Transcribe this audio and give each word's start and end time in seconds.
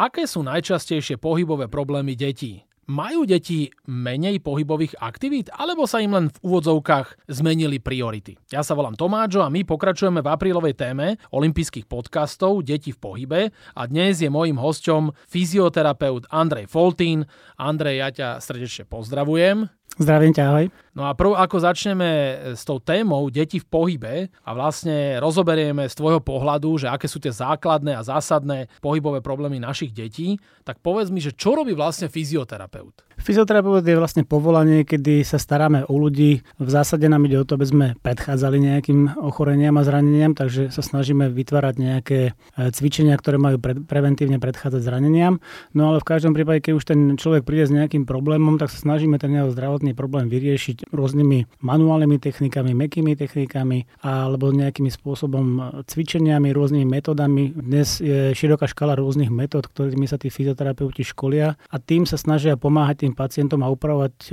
Aké 0.00 0.24
sú 0.24 0.40
najčastejšie 0.40 1.20
pohybové 1.20 1.68
problémy 1.68 2.16
detí? 2.16 2.64
Majú 2.88 3.28
deti 3.28 3.68
menej 3.84 4.40
pohybových 4.40 4.96
aktivít, 4.96 5.52
alebo 5.52 5.84
sa 5.84 6.00
im 6.00 6.16
len 6.16 6.26
v 6.32 6.40
úvodzovkách 6.40 7.28
zmenili 7.28 7.76
priority? 7.84 8.40
Ja 8.48 8.64
sa 8.64 8.72
volám 8.72 8.96
Tomáčo 8.96 9.44
a 9.44 9.52
my 9.52 9.60
pokračujeme 9.68 10.24
v 10.24 10.30
aprílovej 10.32 10.72
téme 10.72 11.20
olympijských 11.36 11.84
podcastov 11.84 12.64
Deti 12.64 12.96
v 12.96 12.98
pohybe 12.98 13.40
a 13.52 13.82
dnes 13.84 14.24
je 14.24 14.32
mojím 14.32 14.56
hosťom 14.56 15.12
fyzioterapeut 15.28 16.32
Andrej 16.32 16.72
Foltín. 16.72 17.28
Andrej, 17.60 18.00
ja 18.00 18.08
ťa 18.08 18.28
srdečne 18.40 18.88
pozdravujem. 18.88 19.68
Zdravím 19.98 20.32
ťa, 20.32 20.44
ahoj. 20.46 20.66
No 20.90 21.06
a 21.06 21.14
prv, 21.14 21.38
ako 21.38 21.56
začneme 21.62 22.10
s 22.58 22.66
tou 22.66 22.82
témou 22.82 23.30
deti 23.30 23.62
v 23.62 23.66
pohybe 23.66 24.14
a 24.42 24.50
vlastne 24.52 25.22
rozoberieme 25.22 25.86
z 25.86 25.94
tvojho 25.94 26.18
pohľadu, 26.18 26.82
že 26.82 26.90
aké 26.90 27.06
sú 27.06 27.22
tie 27.22 27.30
základné 27.30 27.94
a 27.94 28.02
zásadné 28.02 28.66
pohybové 28.82 29.22
problémy 29.22 29.62
našich 29.62 29.94
detí, 29.94 30.42
tak 30.66 30.82
povedz 30.82 31.14
mi, 31.14 31.22
že 31.22 31.30
čo 31.30 31.54
robí 31.54 31.78
vlastne 31.78 32.10
fyzioterapeut? 32.10 33.06
Fyzioterapeut 33.20 33.84
je 33.84 34.00
vlastne 34.00 34.24
povolanie, 34.24 34.82
kedy 34.82 35.22
sa 35.22 35.36
staráme 35.36 35.84
o 35.86 35.94
ľudí. 35.94 36.40
V 36.56 36.70
zásade 36.72 37.04
nám 37.06 37.28
ide 37.28 37.36
o 37.36 37.44
to, 37.44 37.60
aby 37.60 37.66
sme 37.68 37.86
predchádzali 38.00 38.58
nejakým 38.58 39.20
ochoreniam 39.20 39.76
a 39.76 39.84
zraneniam, 39.84 40.32
takže 40.32 40.72
sa 40.72 40.80
snažíme 40.80 41.28
vytvárať 41.28 41.74
nejaké 41.76 42.20
e, 42.32 42.72
cvičenia, 42.72 43.14
ktoré 43.20 43.36
majú 43.36 43.60
pre, 43.60 43.76
preventívne 43.76 44.40
predchádzať 44.40 44.80
zraneniam. 44.80 45.36
No 45.76 45.92
ale 45.92 46.00
v 46.00 46.08
každom 46.08 46.32
prípade, 46.32 46.64
keď 46.64 46.72
už 46.80 46.84
ten 46.88 47.00
človek 47.20 47.44
príde 47.44 47.68
s 47.68 47.72
nejakým 47.76 48.08
problémom, 48.08 48.56
tak 48.56 48.72
sa 48.72 48.80
snažíme 48.80 49.20
ten 49.20 49.36
jeho 49.36 49.52
zdravotný 49.80 49.96
problém 49.96 50.28
vyriešiť 50.28 50.92
rôznymi 50.92 51.64
manuálnymi 51.64 52.20
technikami, 52.20 52.76
mekými 52.76 53.16
technikami 53.16 53.88
alebo 54.04 54.52
nejakými 54.52 54.92
spôsobom 54.92 55.80
cvičeniami, 55.88 56.52
rôznymi 56.52 56.84
metodami. 56.84 57.56
Dnes 57.56 58.04
je 58.04 58.36
široká 58.36 58.68
škala 58.68 58.92
rôznych 59.00 59.32
metód, 59.32 59.72
ktorými 59.72 60.04
sa 60.04 60.20
tí 60.20 60.28
fyzioterapeuti 60.28 61.00
školia 61.00 61.56
a 61.56 61.76
tým 61.80 62.04
sa 62.04 62.20
snažia 62.20 62.60
pomáhať 62.60 63.08
tým 63.08 63.16
pacientom 63.16 63.64
a 63.64 63.72
upravovať 63.72 64.14
e, 64.28 64.30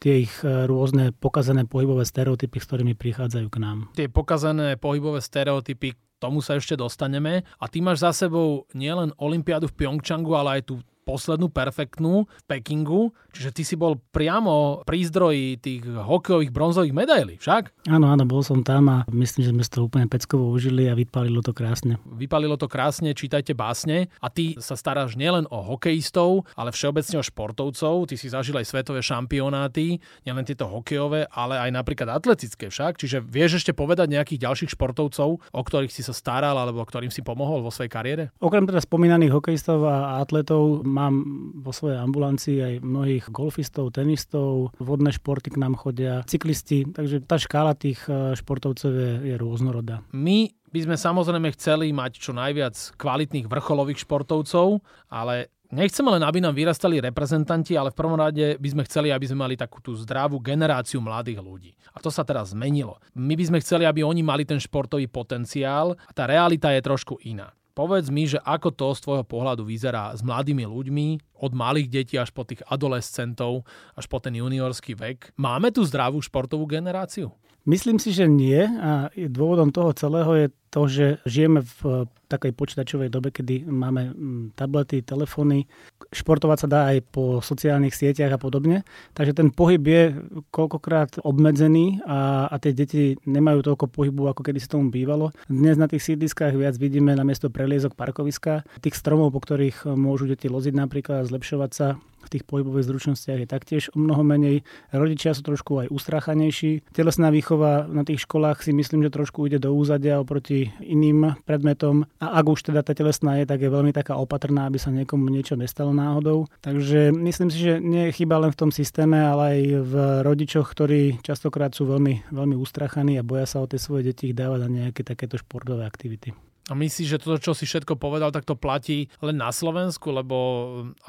tie 0.00 0.24
ich 0.24 0.32
e, 0.40 0.64
rôzne 0.64 1.12
pokazané 1.12 1.68
pohybové 1.68 2.08
stereotypy, 2.08 2.56
s 2.56 2.64
ktorými 2.64 2.96
prichádzajú 2.96 3.46
k 3.52 3.60
nám. 3.60 3.92
Tie 3.92 4.08
pokazané 4.08 4.80
pohybové 4.80 5.20
stereotypy, 5.20 5.92
tomu 6.16 6.40
sa 6.40 6.56
ešte 6.56 6.74
dostaneme. 6.74 7.44
A 7.60 7.68
ty 7.68 7.84
máš 7.84 8.02
za 8.02 8.10
sebou 8.10 8.64
nielen 8.72 9.12
Olympiádu 9.20 9.68
v 9.68 9.84
Pyeongchangu, 9.84 10.32
ale 10.34 10.58
aj 10.58 10.62
tú 10.72 10.74
poslednú 11.08 11.48
perfektnú 11.48 12.28
v 12.28 12.42
Pekingu, 12.44 13.16
čiže 13.32 13.56
ty 13.56 13.62
si 13.64 13.80
bol 13.80 13.96
priamo 14.12 14.84
pri 14.84 15.08
zdroji 15.08 15.56
tých 15.56 15.88
hokejových 15.88 16.52
bronzových 16.52 16.92
medailí, 16.92 17.34
však? 17.40 17.88
Áno, 17.88 18.12
áno, 18.12 18.28
bol 18.28 18.44
som 18.44 18.60
tam 18.60 18.92
a 18.92 18.98
myslím, 19.08 19.48
že 19.48 19.52
sme 19.56 19.64
to 19.64 19.88
úplne 19.88 20.04
peckovo 20.04 20.52
užili 20.52 20.84
a 20.84 20.92
vypalilo 20.92 21.40
to 21.40 21.56
krásne. 21.56 21.96
Vypalilo 22.04 22.60
to 22.60 22.68
krásne, 22.68 23.16
čítajte 23.16 23.56
básne 23.56 24.12
a 24.20 24.28
ty 24.28 24.60
sa 24.60 24.76
staráš 24.76 25.16
nielen 25.16 25.48
o 25.48 25.64
hokejistov, 25.64 26.44
ale 26.52 26.76
všeobecne 26.76 27.16
o 27.16 27.24
športovcov, 27.24 28.12
ty 28.12 28.20
si 28.20 28.28
zažil 28.28 28.60
aj 28.60 28.68
svetové 28.68 29.00
šampionáty, 29.00 30.02
nielen 30.28 30.44
tieto 30.44 30.68
hokejové, 30.68 31.30
ale 31.32 31.56
aj 31.56 31.70
napríklad 31.72 32.12
atletické 32.12 32.68
však, 32.68 33.00
čiže 33.00 33.24
vieš 33.24 33.64
ešte 33.64 33.72
povedať 33.72 34.12
nejakých 34.12 34.44
ďalších 34.44 34.74
športovcov, 34.76 35.40
o 35.40 35.62
ktorých 35.62 35.94
si 35.94 36.04
sa 36.04 36.12
staral 36.12 36.58
alebo 36.58 36.84
ktorým 36.84 37.14
si 37.14 37.24
pomohol 37.24 37.64
vo 37.64 37.72
svojej 37.72 37.88
kariére? 37.88 38.22
Okrem 38.42 38.66
teda 38.66 38.82
spomínaných 38.82 39.32
hokejistov 39.32 39.86
a 39.86 40.18
atletov 40.18 40.82
mám 40.98 41.14
vo 41.62 41.70
svojej 41.70 42.02
ambulancii 42.02 42.58
aj 42.58 42.74
mnohých 42.82 43.24
golfistov, 43.30 43.94
tenistov, 43.94 44.74
vodné 44.82 45.14
športy 45.14 45.54
k 45.54 45.60
nám 45.62 45.78
chodia, 45.78 46.26
cyklisti, 46.26 46.90
takže 46.90 47.22
tá 47.22 47.38
škála 47.38 47.78
tých 47.78 48.02
e, 48.10 48.34
športovcov 48.34 48.90
je, 48.90 49.12
je 49.30 49.34
rôznorodá. 49.38 50.02
My 50.10 50.50
by 50.74 50.90
sme 50.90 50.96
samozrejme 50.98 51.54
chceli 51.54 51.94
mať 51.94 52.18
čo 52.18 52.34
najviac 52.34 52.74
kvalitných 52.98 53.46
vrcholových 53.46 54.02
športovcov, 54.02 54.82
ale 55.08 55.54
Nechceme 55.68 56.16
len, 56.16 56.24
aby 56.24 56.40
nám 56.40 56.56
vyrastali 56.56 56.96
reprezentanti, 56.96 57.76
ale 57.76 57.92
v 57.92 58.00
prvom 58.00 58.16
rade 58.16 58.56
by 58.56 58.68
sme 58.72 58.82
chceli, 58.88 59.12
aby 59.12 59.28
sme 59.28 59.44
mali 59.44 59.52
takú 59.52 59.84
tú 59.84 59.92
zdravú 60.00 60.40
generáciu 60.40 60.96
mladých 60.96 61.44
ľudí. 61.44 61.76
A 61.92 62.00
to 62.00 62.08
sa 62.08 62.24
teraz 62.24 62.56
zmenilo. 62.56 62.96
My 63.12 63.36
by 63.36 63.44
sme 63.52 63.58
chceli, 63.60 63.84
aby 63.84 64.00
oni 64.00 64.24
mali 64.24 64.48
ten 64.48 64.56
športový 64.56 65.12
potenciál 65.12 65.92
a 65.92 66.12
tá 66.16 66.24
realita 66.24 66.72
je 66.72 66.80
trošku 66.80 67.20
iná. 67.28 67.52
Povedz 67.78 68.10
mi, 68.10 68.26
že 68.26 68.42
ako 68.42 68.74
to 68.74 68.90
z 68.90 69.00
tvojho 69.06 69.22
pohľadu 69.22 69.62
vyzerá 69.62 70.10
s 70.10 70.18
mladými 70.26 70.66
ľuďmi, 70.66 71.38
od 71.38 71.52
malých 71.54 71.86
detí 71.86 72.18
až 72.18 72.34
po 72.34 72.42
tých 72.42 72.58
adolescentov, 72.66 73.62
až 73.94 74.10
po 74.10 74.18
ten 74.18 74.34
juniorský 74.34 74.98
vek. 74.98 75.30
Máme 75.38 75.70
tu 75.70 75.86
zdravú 75.86 76.18
športovú 76.18 76.66
generáciu? 76.66 77.30
Myslím 77.68 78.00
si, 78.00 78.16
že 78.16 78.24
nie 78.24 78.64
a 78.64 79.12
dôvodom 79.12 79.68
toho 79.68 79.92
celého 79.92 80.32
je 80.32 80.48
to, 80.72 80.82
že 80.88 81.06
žijeme 81.28 81.60
v 81.60 82.08
takej 82.28 82.52
počítačovej 82.56 83.12
dobe, 83.12 83.28
kedy 83.28 83.68
máme 83.68 84.12
mm, 84.12 84.44
tablety, 84.56 85.04
telefóny, 85.04 85.68
športovať 86.08 86.58
sa 86.64 86.68
dá 86.68 86.80
aj 86.92 87.04
po 87.12 87.44
sociálnych 87.44 87.92
sieťach 87.92 88.36
a 88.36 88.40
podobne. 88.40 88.88
Takže 89.12 89.36
ten 89.36 89.48
pohyb 89.52 89.84
je 89.84 90.02
koľkokrát 90.48 91.20
obmedzený 91.20 92.00
a, 92.08 92.48
a 92.48 92.56
tie 92.56 92.72
deti 92.72 93.20
nemajú 93.28 93.60
toľko 93.64 93.92
pohybu, 93.92 94.32
ako 94.32 94.48
kedy 94.48 94.64
sa 94.64 94.76
tomu 94.76 94.88
bývalo. 94.88 95.32
Dnes 95.48 95.76
na 95.76 95.92
tých 95.92 96.08
sídliskách 96.08 96.56
viac 96.56 96.76
vidíme 96.80 97.12
na 97.12 97.24
miesto 97.24 97.52
preliezok 97.52 97.96
parkoviska, 97.96 98.64
tých 98.80 98.96
stromov, 98.96 99.36
po 99.36 99.44
ktorých 99.44 99.92
môžu 99.92 100.24
deti 100.24 100.48
loziť 100.48 100.72
napríklad, 100.72 101.28
zlepšovať 101.28 101.70
sa 101.72 102.00
v 102.28 102.38
tých 102.38 102.44
pohybových 102.44 102.84
zručnostiach 102.84 103.40
je 103.40 103.48
taktiež 103.48 103.88
o 103.92 103.98
mnoho 103.98 104.20
menej. 104.20 104.60
Rodičia 104.92 105.32
sú 105.32 105.40
trošku 105.40 105.80
aj 105.80 105.88
ustráchanejší. 105.88 106.92
Telesná 106.92 107.32
výchova 107.32 107.88
na 107.88 108.04
tých 108.04 108.28
školách 108.28 108.60
si 108.60 108.76
myslím, 108.76 109.08
že 109.08 109.16
trošku 109.16 109.48
ide 109.48 109.56
do 109.56 109.72
úzadia 109.72 110.20
oproti 110.20 110.68
iným 110.84 111.40
predmetom. 111.48 112.04
A 112.20 112.36
ak 112.36 112.44
už 112.52 112.68
teda 112.68 112.84
tá 112.84 112.92
telesná 112.92 113.40
je, 113.40 113.48
tak 113.48 113.64
je 113.64 113.72
veľmi 113.72 113.96
taká 113.96 114.20
opatrná, 114.20 114.68
aby 114.68 114.76
sa 114.76 114.92
niekomu 114.92 115.32
niečo 115.32 115.56
nestalo 115.56 115.96
náhodou. 115.96 116.44
Takže 116.60 117.16
myslím 117.16 117.48
si, 117.48 117.58
že 117.64 117.80
nie 117.80 118.12
je 118.12 118.16
chyba 118.20 118.36
len 118.44 118.52
v 118.52 118.60
tom 118.60 118.70
systéme, 118.70 119.16
ale 119.16 119.42
aj 119.56 119.60
v 119.88 119.94
rodičoch, 120.26 120.68
ktorí 120.68 121.24
častokrát 121.24 121.72
sú 121.72 121.88
veľmi, 121.88 122.28
veľmi 122.28 122.54
ustrachaní 122.60 123.16
a 123.16 123.24
boja 123.24 123.48
sa 123.48 123.64
o 123.64 123.70
tie 123.70 123.80
svoje 123.80 124.12
deti 124.12 124.36
dávať 124.36 124.60
na 124.66 124.68
nejaké 124.68 125.00
takéto 125.06 125.40
športové 125.40 125.88
aktivity. 125.88 126.47
A 126.68 126.76
myslíš, 126.76 127.08
že 127.16 127.20
toto, 127.20 127.40
čo 127.40 127.52
si 127.56 127.64
všetko 127.64 127.96
povedal, 127.96 128.28
tak 128.28 128.44
to 128.44 128.52
platí 128.52 129.08
len 129.24 129.40
na 129.40 129.48
Slovensku, 129.48 130.12
lebo 130.12 130.36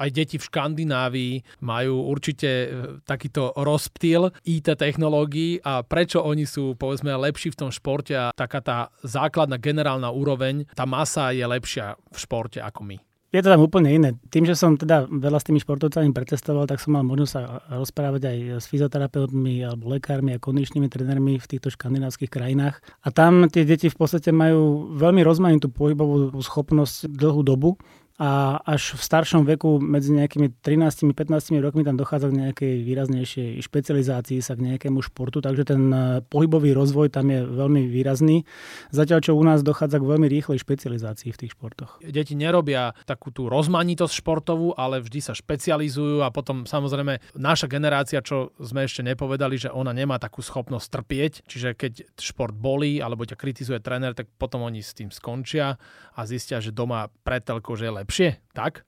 aj 0.00 0.08
deti 0.08 0.36
v 0.40 0.46
Škandinávii 0.48 1.60
majú 1.60 2.08
určite 2.08 2.48
e, 2.48 2.66
takýto 3.04 3.52
rozptýl 3.52 4.32
IT 4.48 4.72
technológií 4.80 5.60
a 5.60 5.84
prečo 5.84 6.24
oni 6.24 6.48
sú, 6.48 6.72
povedzme, 6.80 7.12
lepší 7.12 7.52
v 7.52 7.60
tom 7.66 7.70
športe 7.70 8.16
a 8.16 8.32
taká 8.32 8.64
tá 8.64 8.78
základná 9.04 9.60
generálna 9.60 10.08
úroveň, 10.08 10.64
tá 10.72 10.88
masa 10.88 11.36
je 11.36 11.44
lepšia 11.44 12.00
v 12.08 12.16
športe 12.16 12.58
ako 12.64 12.80
my. 12.88 13.09
Je 13.30 13.38
to 13.46 13.54
tam 13.54 13.62
úplne 13.62 13.94
iné. 13.94 14.18
Tým, 14.34 14.42
že 14.42 14.58
som 14.58 14.74
teda 14.74 15.06
veľa 15.06 15.38
s 15.38 15.46
tými 15.46 15.62
športovcami 15.62 16.10
pretestoval, 16.10 16.66
tak 16.66 16.82
som 16.82 16.98
mal 16.98 17.06
možnosť 17.06 17.30
sa 17.30 17.62
rozprávať 17.78 18.26
aj 18.26 18.38
s 18.58 18.66
fyzioterapeutmi 18.66 19.62
alebo 19.62 19.94
lekármi 19.94 20.34
a 20.34 20.42
kondičnými 20.42 20.90
trénermi 20.90 21.38
v 21.38 21.46
týchto 21.46 21.70
škandinávskych 21.70 22.26
krajinách. 22.26 22.82
A 23.06 23.14
tam 23.14 23.46
tie 23.46 23.62
deti 23.62 23.86
v 23.86 23.94
podstate 23.94 24.34
majú 24.34 24.94
veľmi 24.98 25.22
rozmanitú 25.22 25.70
pohybovú 25.70 26.34
schopnosť 26.42 27.06
dlhú 27.06 27.46
dobu 27.46 27.78
a 28.20 28.60
až 28.68 29.00
v 29.00 29.02
staršom 29.02 29.48
veku 29.48 29.80
medzi 29.80 30.12
nejakými 30.12 30.60
13-15 30.60 31.56
rokmi 31.64 31.88
tam 31.88 31.96
dochádza 31.96 32.28
k 32.28 32.36
nejakej 32.36 32.74
výraznejšej 32.84 33.48
špecializácii 33.64 34.44
sa 34.44 34.60
k 34.60 34.68
nejakému 34.68 35.00
športu, 35.00 35.40
takže 35.40 35.64
ten 35.64 35.88
e, 35.88 36.20
pohybový 36.28 36.76
rozvoj 36.76 37.08
tam 37.08 37.32
je 37.32 37.40
veľmi 37.48 37.88
výrazný. 37.88 38.44
Zatiaľ, 38.92 39.24
čo 39.24 39.32
u 39.32 39.40
nás 39.40 39.64
dochádza 39.64 39.96
k 39.96 40.04
veľmi 40.04 40.28
rýchlej 40.28 40.60
špecializácii 40.60 41.32
v 41.32 41.40
tých 41.40 41.56
športoch. 41.56 41.96
Deti 42.04 42.36
nerobia 42.36 42.92
takú 43.08 43.32
tú 43.32 43.48
rozmanitosť 43.48 44.12
športovú, 44.20 44.76
ale 44.76 45.00
vždy 45.00 45.24
sa 45.24 45.32
špecializujú 45.32 46.20
a 46.20 46.28
potom 46.28 46.68
samozrejme 46.68 47.24
naša 47.40 47.72
generácia, 47.72 48.20
čo 48.20 48.52
sme 48.60 48.84
ešte 48.84 49.00
nepovedali, 49.00 49.56
že 49.56 49.72
ona 49.72 49.96
nemá 49.96 50.20
takú 50.20 50.44
schopnosť 50.44 50.92
trpieť, 50.92 51.32
čiže 51.48 51.72
keď 51.72 52.20
šport 52.20 52.52
bolí 52.52 53.00
alebo 53.00 53.24
ťa 53.24 53.40
kritizuje 53.40 53.80
tréner, 53.80 54.12
tak 54.12 54.28
potom 54.36 54.60
oni 54.60 54.84
s 54.84 54.92
tým 54.92 55.08
skončia 55.08 55.80
a 56.12 56.20
zistia, 56.28 56.60
že 56.60 56.68
doma 56.68 57.08
pred 57.24 57.40
telkou, 57.40 57.80
že 57.80 57.88
je 57.88 57.96
lepšie, 58.10 58.42
tak? 58.58 58.82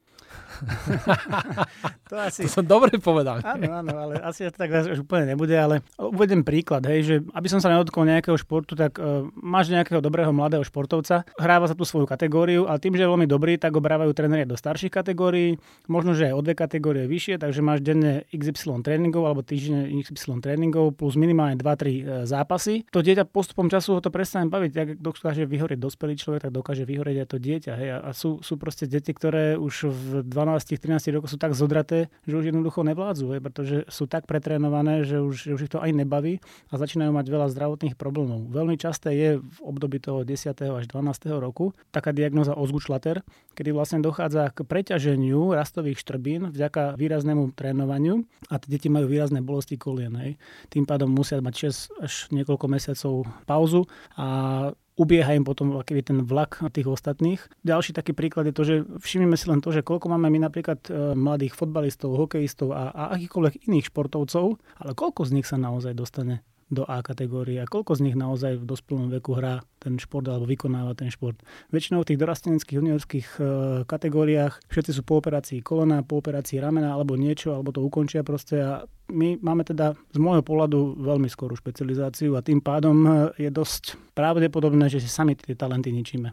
to, 2.10 2.14
asi... 2.18 2.46
to 2.46 2.50
som 2.50 2.64
dobre 2.66 2.94
povedal. 2.98 3.42
Áno, 3.42 3.82
áno, 3.82 3.92
ale 3.94 4.14
asi 4.22 4.46
to 4.48 4.54
tak 4.54 4.70
už 4.70 5.02
úplne 5.02 5.34
nebude, 5.34 5.54
ale 5.54 5.82
uvedem 5.98 6.46
príklad, 6.46 6.86
hej, 6.86 7.00
že 7.02 7.14
aby 7.34 7.48
som 7.50 7.58
sa 7.58 7.72
nedotkol 7.72 8.06
nejakého 8.06 8.38
športu, 8.38 8.78
tak 8.78 8.98
uh, 8.98 9.26
máš 9.34 9.72
nejakého 9.72 9.98
dobrého 9.98 10.30
mladého 10.30 10.62
športovca, 10.62 11.26
hráva 11.38 11.66
sa 11.66 11.74
tú 11.74 11.82
svoju 11.82 12.06
kategóriu 12.06 12.66
a 12.70 12.78
tým, 12.78 12.94
že 12.94 13.04
je 13.04 13.10
veľmi 13.10 13.26
dobrý, 13.26 13.58
tak 13.58 13.74
ho 13.74 13.82
brávajú 13.82 14.12
tréneri 14.14 14.46
do 14.46 14.54
starších 14.54 14.92
kategórií, 14.92 15.58
možno, 15.90 16.14
že 16.14 16.30
aj 16.30 16.34
o 16.38 16.42
dve 16.44 16.54
kategórie 16.54 17.04
vyššie, 17.10 17.42
takže 17.42 17.60
máš 17.64 17.82
denne 17.82 18.26
XY 18.30 18.86
tréningov 18.86 19.26
alebo 19.26 19.42
týždenne 19.42 19.90
XY 20.02 20.42
tréningov 20.42 20.94
plus 20.94 21.18
minimálne 21.18 21.58
2-3 21.58 21.64
uh, 21.64 21.66
e, 21.66 22.02
zápasy. 22.28 22.86
To 22.94 23.02
dieťa 23.02 23.26
postupom 23.26 23.66
času 23.66 23.98
ho 23.98 24.00
to 24.04 24.12
prestane 24.14 24.48
baviť, 24.52 24.72
ak 24.72 24.88
dokáže 25.00 25.44
vyhorieť 25.48 25.78
dospelý 25.80 26.14
človek, 26.14 26.48
tak 26.48 26.52
dokáže 26.54 26.84
vyhorieť 26.86 27.26
aj 27.26 27.28
to 27.28 27.38
dieťa. 27.40 27.72
Hej, 27.72 27.88
a 28.02 28.10
sú, 28.12 28.38
sú 28.44 28.54
proste 28.60 28.84
deti, 28.86 29.10
ktoré 29.10 29.56
už 29.56 29.88
v 29.88 30.11
v 30.20 30.28
12-13 30.28 31.16
rokoch 31.16 31.32
sú 31.32 31.40
tak 31.40 31.56
zodraté, 31.56 32.12
že 32.28 32.36
už 32.36 32.52
jednoducho 32.52 32.84
nevládzu, 32.84 33.32
hej, 33.32 33.40
pretože 33.40 33.76
sú 33.88 34.04
tak 34.04 34.28
pretrénované, 34.28 35.08
že 35.08 35.24
už, 35.24 35.48
že 35.48 35.52
už 35.56 35.60
ich 35.64 35.72
to 35.72 35.80
aj 35.80 35.96
nebaví 35.96 36.44
a 36.68 36.76
začínajú 36.76 37.08
mať 37.08 37.26
veľa 37.32 37.48
zdravotných 37.48 37.96
problémov. 37.96 38.52
Veľmi 38.52 38.76
časté 38.76 39.16
je 39.16 39.30
v 39.40 39.58
období 39.64 39.96
toho 39.96 40.28
10. 40.28 40.52
až 40.52 40.84
12. 40.84 41.32
roku 41.40 41.72
taká 41.88 42.12
diagnoza 42.12 42.52
ozgučlater, 42.52 43.24
kedy 43.56 43.72
vlastne 43.72 44.04
dochádza 44.04 44.52
k 44.52 44.68
preťaženiu 44.68 45.56
rastových 45.56 45.96
štrbín 45.96 46.52
vďaka 46.52 47.00
výraznému 47.00 47.56
trénovaniu 47.56 48.28
a 48.52 48.60
tie 48.60 48.76
deti 48.76 48.92
majú 48.92 49.08
výrazné 49.08 49.40
bolesti 49.40 49.80
kolien. 49.80 50.12
Hej. 50.18 50.36
Tým 50.68 50.84
pádom 50.84 51.08
musia 51.08 51.40
mať 51.40 51.72
6 51.72 52.04
až 52.04 52.12
niekoľko 52.34 52.66
mesiacov 52.68 53.14
pauzu 53.46 53.86
a 54.18 54.26
ubieha 54.96 55.32
im 55.32 55.44
potom 55.44 55.76
aký 55.80 56.04
ten 56.04 56.24
vlak 56.24 56.60
tých 56.72 56.88
ostatných. 56.88 57.40
Ďalší 57.64 57.96
taký 57.96 58.12
príklad 58.12 58.48
je 58.50 58.54
to, 58.54 58.62
že 58.64 58.74
všimnime 59.00 59.36
si 59.40 59.48
len 59.48 59.64
to, 59.64 59.72
že 59.72 59.84
koľko 59.84 60.12
máme 60.12 60.28
my 60.28 60.44
napríklad 60.44 60.84
e, 60.88 61.16
mladých 61.16 61.56
fotbalistov, 61.56 62.16
hokejistov 62.16 62.76
a, 62.76 62.92
a 62.92 63.02
akýchkoľvek 63.16 63.68
iných 63.72 63.88
športovcov, 63.88 64.60
ale 64.82 64.92
koľko 64.92 65.24
z 65.24 65.34
nich 65.40 65.48
sa 65.48 65.56
naozaj 65.56 65.96
dostane 65.96 66.44
do 66.72 66.88
A 66.88 67.04
kategórie 67.04 67.60
a 67.60 67.68
koľko 67.68 68.00
z 68.00 68.08
nich 68.08 68.16
naozaj 68.16 68.56
v 68.56 68.64
dospelom 68.64 69.12
veku 69.12 69.36
hrá 69.36 69.60
ten 69.76 70.00
šport 70.00 70.24
alebo 70.24 70.48
vykonáva 70.48 70.96
ten 70.96 71.12
šport. 71.12 71.36
Väčšinou 71.68 72.00
v 72.00 72.08
tých 72.08 72.20
dorasteneckých 72.24 72.78
juniorských 72.80 73.28
e, 73.36 73.40
kategóriách 73.84 74.64
všetci 74.72 74.90
sú 74.96 75.02
po 75.04 75.20
operácii 75.20 75.60
kolena, 75.60 76.00
po 76.00 76.24
operácii 76.24 76.56
ramena 76.56 76.96
alebo 76.96 77.12
niečo, 77.20 77.52
alebo 77.52 77.76
to 77.76 77.84
ukončia 77.84 78.24
proste 78.24 78.56
a 78.64 78.88
my 79.12 79.36
máme 79.44 79.68
teda 79.68 79.92
z 80.16 80.18
môjho 80.18 80.40
pohľadu 80.40 80.96
veľmi 81.04 81.28
skorú 81.28 81.52
špecializáciu 81.52 82.32
a 82.34 82.40
tým 82.40 82.64
pádom 82.64 82.96
e, 83.04 83.10
je 83.36 83.50
dosť 83.52 84.16
pravdepodobné, 84.16 84.88
že 84.88 85.04
si 85.04 85.12
sami 85.12 85.36
tie 85.36 85.52
talenty 85.52 85.92
ničíme. 85.92 86.32